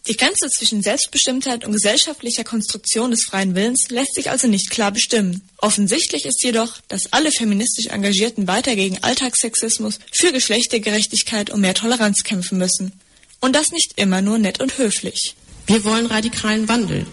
Die 0.05 0.17
Grenze 0.17 0.49
zwischen 0.49 0.83
Selbstbestimmtheit 0.83 1.63
und 1.63 1.71
gesellschaftlicher 1.71 2.43
Konstruktion 2.43 3.11
des 3.11 3.23
freien 3.23 3.55
Willens 3.55 3.89
lässt 3.89 4.15
sich 4.15 4.29
also 4.29 4.49
nicht 4.49 4.69
klar 4.69 4.91
bestimmen. 4.91 5.47
Offensichtlich 5.59 6.25
ist 6.25 6.43
jedoch, 6.43 6.81
dass 6.89 7.13
alle 7.13 7.31
feministisch 7.31 7.87
Engagierten 7.87 8.49
weiter 8.49 8.75
gegen 8.75 9.01
Alltagssexismus, 9.01 9.99
für 10.11 10.33
Geschlechtergerechtigkeit 10.33 11.51
und 11.51 11.61
mehr 11.61 11.73
Toleranz 11.73 12.23
kämpfen 12.23 12.57
müssen. 12.57 12.91
Und 13.43 13.57
das 13.57 13.71
nicht 13.71 13.99
immer 13.99 14.21
nur 14.21 14.37
nett 14.37 14.61
und 14.61 14.77
höflich. 14.77 15.35
Wir 15.67 15.83
wollen 15.83 16.05
radikalen 16.05 16.69
Wandel. 16.69 17.05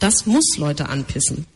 Das 0.00 0.26
muss 0.26 0.56
Leute 0.56 0.88
anpissen. 0.88 1.46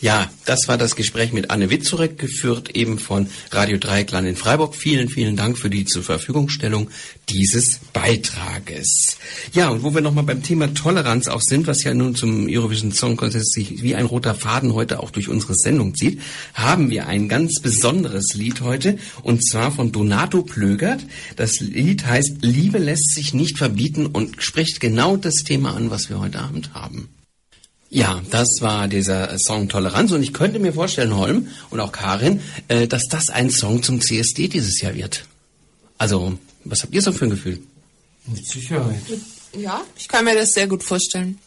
Ja, 0.00 0.30
das 0.46 0.66
war 0.66 0.78
das 0.78 0.96
Gespräch 0.96 1.34
mit 1.34 1.50
Anne 1.50 1.68
Witzurek, 1.68 2.18
geführt 2.18 2.74
eben 2.74 2.98
von 2.98 3.28
Radio 3.50 3.76
Dreieckland 3.76 4.26
in 4.26 4.34
Freiburg. 4.34 4.74
Vielen, 4.74 5.10
vielen 5.10 5.36
Dank 5.36 5.58
für 5.58 5.68
die 5.68 5.84
zur 5.84 6.02
Verfügungstellung 6.02 6.88
dieses 7.28 7.80
Beitrages. 7.92 9.18
Ja, 9.52 9.68
und 9.68 9.82
wo 9.82 9.92
wir 9.92 10.00
nochmal 10.00 10.24
beim 10.24 10.42
Thema 10.42 10.72
Toleranz 10.72 11.28
auch 11.28 11.42
sind, 11.42 11.66
was 11.66 11.84
ja 11.84 11.92
nun 11.92 12.14
zum 12.14 12.46
Eurovision 12.48 12.92
Song 12.92 13.18
Contest 13.18 13.52
sich 13.52 13.82
wie 13.82 13.94
ein 13.94 14.06
roter 14.06 14.34
Faden 14.34 14.72
heute 14.72 15.00
auch 15.00 15.10
durch 15.10 15.28
unsere 15.28 15.54
Sendung 15.54 15.94
zieht, 15.94 16.22
haben 16.54 16.88
wir 16.88 17.06
ein 17.06 17.28
ganz 17.28 17.60
besonderes 17.60 18.32
Lied 18.32 18.62
heute, 18.62 18.96
und 19.22 19.46
zwar 19.46 19.70
von 19.70 19.92
Donato 19.92 20.40
Plögert. 20.42 21.04
Das 21.36 21.60
Lied 21.60 22.06
heißt 22.06 22.38
Liebe 22.40 22.78
lässt 22.78 23.14
sich 23.14 23.34
nicht 23.34 23.58
verbieten 23.58 24.06
und 24.06 24.42
spricht 24.42 24.80
genau 24.80 25.18
das 25.18 25.42
Thema 25.44 25.76
an, 25.76 25.90
was 25.90 26.08
wir 26.08 26.18
heute 26.20 26.38
Abend 26.38 26.72
haben. 26.72 27.10
Ja, 27.92 28.22
das 28.30 28.48
war 28.60 28.86
dieser 28.86 29.36
Song 29.38 29.68
Toleranz 29.68 30.12
und 30.12 30.22
ich 30.22 30.32
könnte 30.32 30.60
mir 30.60 30.72
vorstellen, 30.72 31.16
Holm 31.16 31.48
und 31.70 31.80
auch 31.80 31.90
Karin, 31.90 32.40
äh, 32.68 32.86
dass 32.86 33.08
das 33.08 33.30
ein 33.30 33.50
Song 33.50 33.82
zum 33.82 34.00
CSD 34.00 34.46
dieses 34.46 34.80
Jahr 34.80 34.94
wird. 34.94 35.24
Also, 35.98 36.38
was 36.64 36.84
habt 36.84 36.94
ihr 36.94 37.02
so 37.02 37.10
für 37.10 37.24
ein 37.24 37.30
Gefühl? 37.30 37.60
Mit 38.26 38.46
Sicherheit. 38.46 39.00
Ja, 39.58 39.82
ich 39.98 40.06
kann 40.06 40.24
mir 40.24 40.36
das 40.36 40.52
sehr 40.52 40.68
gut 40.68 40.84
vorstellen. 40.84 41.38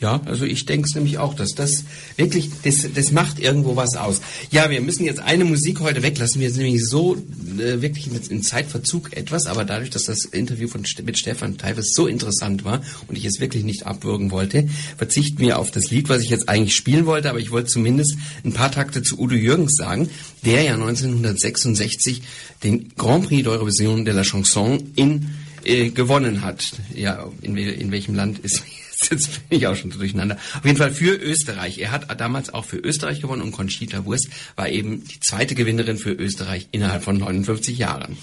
Ja, 0.00 0.20
also 0.26 0.44
ich 0.44 0.64
denke 0.64 0.86
es 0.88 0.94
nämlich 0.94 1.18
auch, 1.18 1.34
dass 1.34 1.56
das 1.56 1.82
wirklich, 2.16 2.50
das, 2.62 2.86
das 2.94 3.10
macht 3.10 3.40
irgendwo 3.40 3.74
was 3.74 3.96
aus. 3.96 4.20
Ja, 4.52 4.70
wir 4.70 4.80
müssen 4.80 5.04
jetzt 5.04 5.18
eine 5.18 5.44
Musik 5.44 5.80
heute 5.80 6.04
weglassen. 6.04 6.40
Wir 6.40 6.52
sind 6.52 6.62
nämlich 6.62 6.86
so 6.86 7.16
äh, 7.16 7.82
wirklich 7.82 8.08
in 8.30 8.42
Zeitverzug 8.44 9.16
etwas, 9.16 9.46
aber 9.46 9.64
dadurch, 9.64 9.90
dass 9.90 10.04
das 10.04 10.24
Interview 10.24 10.68
von, 10.68 10.84
mit 11.04 11.18
Stefan 11.18 11.58
Teifels 11.58 11.94
so 11.94 12.06
interessant 12.06 12.64
war 12.64 12.80
und 13.08 13.18
ich 13.18 13.24
es 13.24 13.40
wirklich 13.40 13.64
nicht 13.64 13.86
abwürgen 13.86 14.30
wollte, 14.30 14.68
verzichten 14.96 15.40
wir 15.40 15.58
auf 15.58 15.72
das 15.72 15.90
Lied, 15.90 16.08
was 16.08 16.22
ich 16.22 16.30
jetzt 16.30 16.48
eigentlich 16.48 16.76
spielen 16.76 17.06
wollte, 17.06 17.28
aber 17.28 17.40
ich 17.40 17.50
wollte 17.50 17.68
zumindest 17.68 18.16
ein 18.44 18.52
paar 18.52 18.70
Takte 18.70 19.02
zu 19.02 19.18
Udo 19.18 19.34
Jürgens 19.34 19.74
sagen, 19.74 20.08
der 20.44 20.62
ja 20.62 20.74
1966 20.74 22.22
den 22.62 22.92
Grand 22.96 23.26
Prix 23.26 23.44
d'Eurovision 23.44 24.04
de 24.04 24.14
la 24.14 24.22
Chanson 24.22 24.92
in 24.94 25.30
äh, 25.64 25.90
gewonnen 25.90 26.42
hat. 26.42 26.64
Ja, 26.94 27.26
in, 27.42 27.56
in 27.56 27.90
welchem 27.90 28.14
Land 28.14 28.38
ist 28.38 28.62
Jetzt 29.10 29.48
bin 29.48 29.58
ich 29.58 29.66
auch 29.66 29.76
schon 29.76 29.90
durcheinander. 29.90 30.36
Auf 30.56 30.64
jeden 30.64 30.76
Fall 30.76 30.92
für 30.92 31.14
Österreich. 31.14 31.78
Er 31.78 31.92
hat 31.92 32.20
damals 32.20 32.52
auch 32.52 32.64
für 32.64 32.78
Österreich 32.78 33.20
gewonnen 33.20 33.42
und 33.42 33.52
Conchita 33.52 34.04
Wurst 34.04 34.28
war 34.56 34.68
eben 34.68 35.04
die 35.04 35.20
zweite 35.20 35.54
Gewinnerin 35.54 35.98
für 35.98 36.12
Österreich 36.12 36.68
innerhalb 36.72 37.04
von 37.04 37.18
59 37.18 37.78
Jahren. 37.78 38.18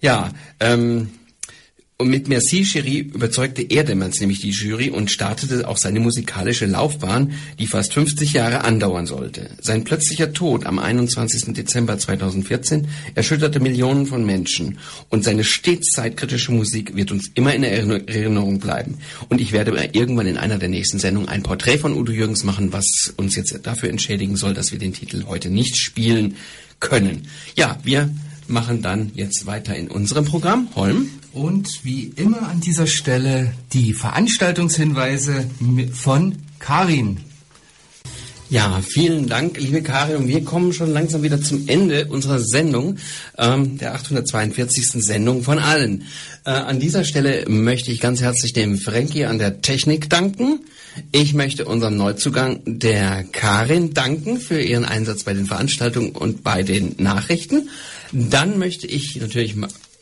Ja, 0.00 0.32
ähm, 0.60 1.10
und 2.00 2.10
mit 2.10 2.28
Merci 2.28 2.64
Cherie 2.64 3.00
überzeugte 3.00 3.60
er 3.60 3.82
damals 3.82 4.20
nämlich 4.20 4.40
die 4.40 4.50
Jury 4.50 4.88
und 4.88 5.10
startete 5.10 5.66
auch 5.66 5.76
seine 5.76 5.98
musikalische 5.98 6.64
Laufbahn, 6.66 7.32
die 7.58 7.66
fast 7.66 7.92
50 7.92 8.34
Jahre 8.34 8.62
andauern 8.62 9.04
sollte. 9.04 9.50
Sein 9.60 9.82
plötzlicher 9.82 10.32
Tod 10.32 10.64
am 10.64 10.78
21. 10.78 11.54
Dezember 11.54 11.98
2014 11.98 12.86
erschütterte 13.16 13.58
Millionen 13.58 14.06
von 14.06 14.24
Menschen 14.24 14.78
und 15.08 15.24
seine 15.24 15.42
stets 15.42 15.90
zeitkritische 15.90 16.52
Musik 16.52 16.94
wird 16.94 17.10
uns 17.10 17.32
immer 17.34 17.52
in 17.52 17.64
Erinnerung 17.64 18.60
bleiben. 18.60 18.98
Und 19.28 19.40
ich 19.40 19.50
werde 19.50 19.72
irgendwann 19.90 20.28
in 20.28 20.38
einer 20.38 20.58
der 20.58 20.68
nächsten 20.68 21.00
Sendungen 21.00 21.28
ein 21.28 21.42
Porträt 21.42 21.78
von 21.78 21.96
Udo 21.96 22.12
Jürgens 22.12 22.44
machen, 22.44 22.72
was 22.72 23.12
uns 23.16 23.34
jetzt 23.34 23.58
dafür 23.64 23.90
entschädigen 23.90 24.36
soll, 24.36 24.54
dass 24.54 24.70
wir 24.70 24.78
den 24.78 24.92
Titel 24.92 25.24
heute 25.26 25.50
nicht 25.50 25.76
spielen 25.76 26.36
können. 26.78 27.26
Ja, 27.56 27.76
wir 27.82 28.08
machen 28.46 28.82
dann 28.82 29.10
jetzt 29.14 29.46
weiter 29.46 29.74
in 29.74 29.88
unserem 29.88 30.26
Programm. 30.26 30.68
Holm. 30.76 31.10
Und 31.38 31.84
wie 31.84 32.12
immer 32.16 32.48
an 32.48 32.60
dieser 32.60 32.88
Stelle 32.88 33.52
die 33.72 33.92
Veranstaltungshinweise 33.92 35.48
von 35.92 36.34
Karin. 36.58 37.20
Ja, 38.50 38.82
vielen 38.84 39.28
Dank, 39.28 39.56
liebe 39.56 39.82
Karin. 39.82 40.16
Und 40.16 40.28
wir 40.28 40.42
kommen 40.42 40.72
schon 40.72 40.92
langsam 40.92 41.22
wieder 41.22 41.40
zum 41.40 41.68
Ende 41.68 42.06
unserer 42.06 42.40
Sendung, 42.40 42.96
ähm, 43.36 43.78
der 43.78 43.94
842. 43.94 45.00
Sendung 45.04 45.44
von 45.44 45.60
allen. 45.60 46.06
Äh, 46.44 46.50
an 46.50 46.80
dieser 46.80 47.04
Stelle 47.04 47.44
möchte 47.48 47.92
ich 47.92 48.00
ganz 48.00 48.20
herzlich 48.20 48.52
dem 48.52 48.76
Frankie 48.76 49.26
an 49.26 49.38
der 49.38 49.60
Technik 49.60 50.10
danken. 50.10 50.58
Ich 51.12 51.34
möchte 51.34 51.66
unserem 51.66 51.96
Neuzugang 51.96 52.62
der 52.66 53.22
Karin 53.30 53.94
danken 53.94 54.40
für 54.40 54.60
ihren 54.60 54.84
Einsatz 54.84 55.22
bei 55.22 55.34
den 55.34 55.46
Veranstaltungen 55.46 56.10
und 56.10 56.42
bei 56.42 56.64
den 56.64 56.96
Nachrichten. 56.98 57.68
Dann 58.10 58.58
möchte 58.58 58.88
ich 58.88 59.14
natürlich 59.20 59.54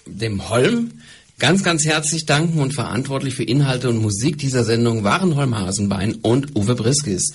dem 0.07 0.49
Holm 0.49 0.93
ganz, 1.39 1.63
ganz 1.63 1.85
herzlich 1.85 2.25
danken 2.25 2.61
und 2.61 2.73
verantwortlich 2.73 3.35
für 3.35 3.43
Inhalte 3.45 3.91
und 3.91 3.99
Musik 3.99 4.39
dieser 4.39 4.65
Sendung 4.65 5.05
waren 5.05 5.37
Holm 5.37 5.57
Hasenbein 5.57 6.15
und 6.15 6.57
Uwe 6.57 6.75
Briskis. 6.75 7.35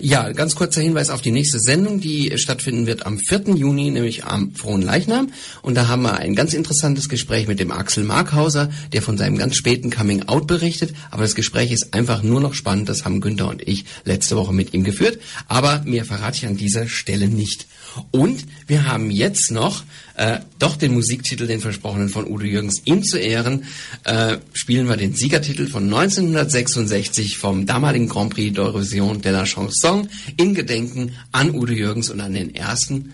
Ja, 0.00 0.30
ganz 0.32 0.54
kurzer 0.54 0.80
Hinweis 0.80 1.10
auf 1.10 1.22
die 1.22 1.32
nächste 1.32 1.58
Sendung, 1.58 1.98
die 1.98 2.36
stattfinden 2.38 2.86
wird 2.86 3.04
am 3.06 3.18
4. 3.18 3.54
Juni, 3.56 3.90
nämlich 3.90 4.24
am 4.24 4.54
Frohen 4.54 4.82
Leichnam. 4.82 5.32
Und 5.62 5.74
da 5.74 5.88
haben 5.88 6.02
wir 6.02 6.18
ein 6.18 6.36
ganz 6.36 6.52
interessantes 6.54 7.08
Gespräch 7.08 7.48
mit 7.48 7.58
dem 7.58 7.72
Axel 7.72 8.04
Markhauser, 8.04 8.70
der 8.92 9.02
von 9.02 9.18
seinem 9.18 9.38
ganz 9.38 9.56
späten 9.56 9.90
Coming-out 9.90 10.46
berichtet. 10.46 10.94
Aber 11.10 11.22
das 11.22 11.34
Gespräch 11.34 11.72
ist 11.72 11.94
einfach 11.94 12.22
nur 12.22 12.40
noch 12.40 12.54
spannend. 12.54 12.88
Das 12.88 13.04
haben 13.04 13.20
Günther 13.20 13.48
und 13.48 13.66
ich 13.66 13.86
letzte 14.04 14.36
Woche 14.36 14.52
mit 14.52 14.72
ihm 14.72 14.84
geführt. 14.84 15.18
Aber 15.48 15.82
mehr 15.84 16.04
verrate 16.04 16.36
ich 16.36 16.46
an 16.46 16.56
dieser 16.56 16.86
Stelle 16.86 17.26
nicht. 17.26 17.66
Und 18.10 18.46
wir 18.66 18.86
haben 18.86 19.10
jetzt 19.10 19.50
noch 19.50 19.84
äh, 20.16 20.38
doch 20.58 20.76
den 20.76 20.94
Musiktitel, 20.94 21.46
den 21.46 21.60
versprochenen 21.60 22.08
von 22.08 22.26
Udo 22.26 22.44
Jürgens. 22.44 22.82
Ihm 22.84 23.02
zu 23.02 23.18
Ehren 23.18 23.64
äh, 24.04 24.38
spielen 24.52 24.88
wir 24.88 24.96
den 24.96 25.14
Siegertitel 25.14 25.68
von 25.68 25.84
1966 25.84 27.38
vom 27.38 27.66
damaligen 27.66 28.08
Grand 28.08 28.34
Prix 28.34 28.56
d'Eurovision 28.56 29.20
de 29.20 29.32
la 29.32 29.44
Chanson 29.44 30.08
in 30.36 30.54
Gedenken 30.54 31.12
an 31.32 31.54
Udo 31.54 31.72
Jürgens 31.72 32.10
und 32.10 32.20
an 32.20 32.34
den 32.34 32.54
ersten 32.54 33.12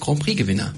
Grand 0.00 0.20
Prix-Gewinner. 0.20 0.74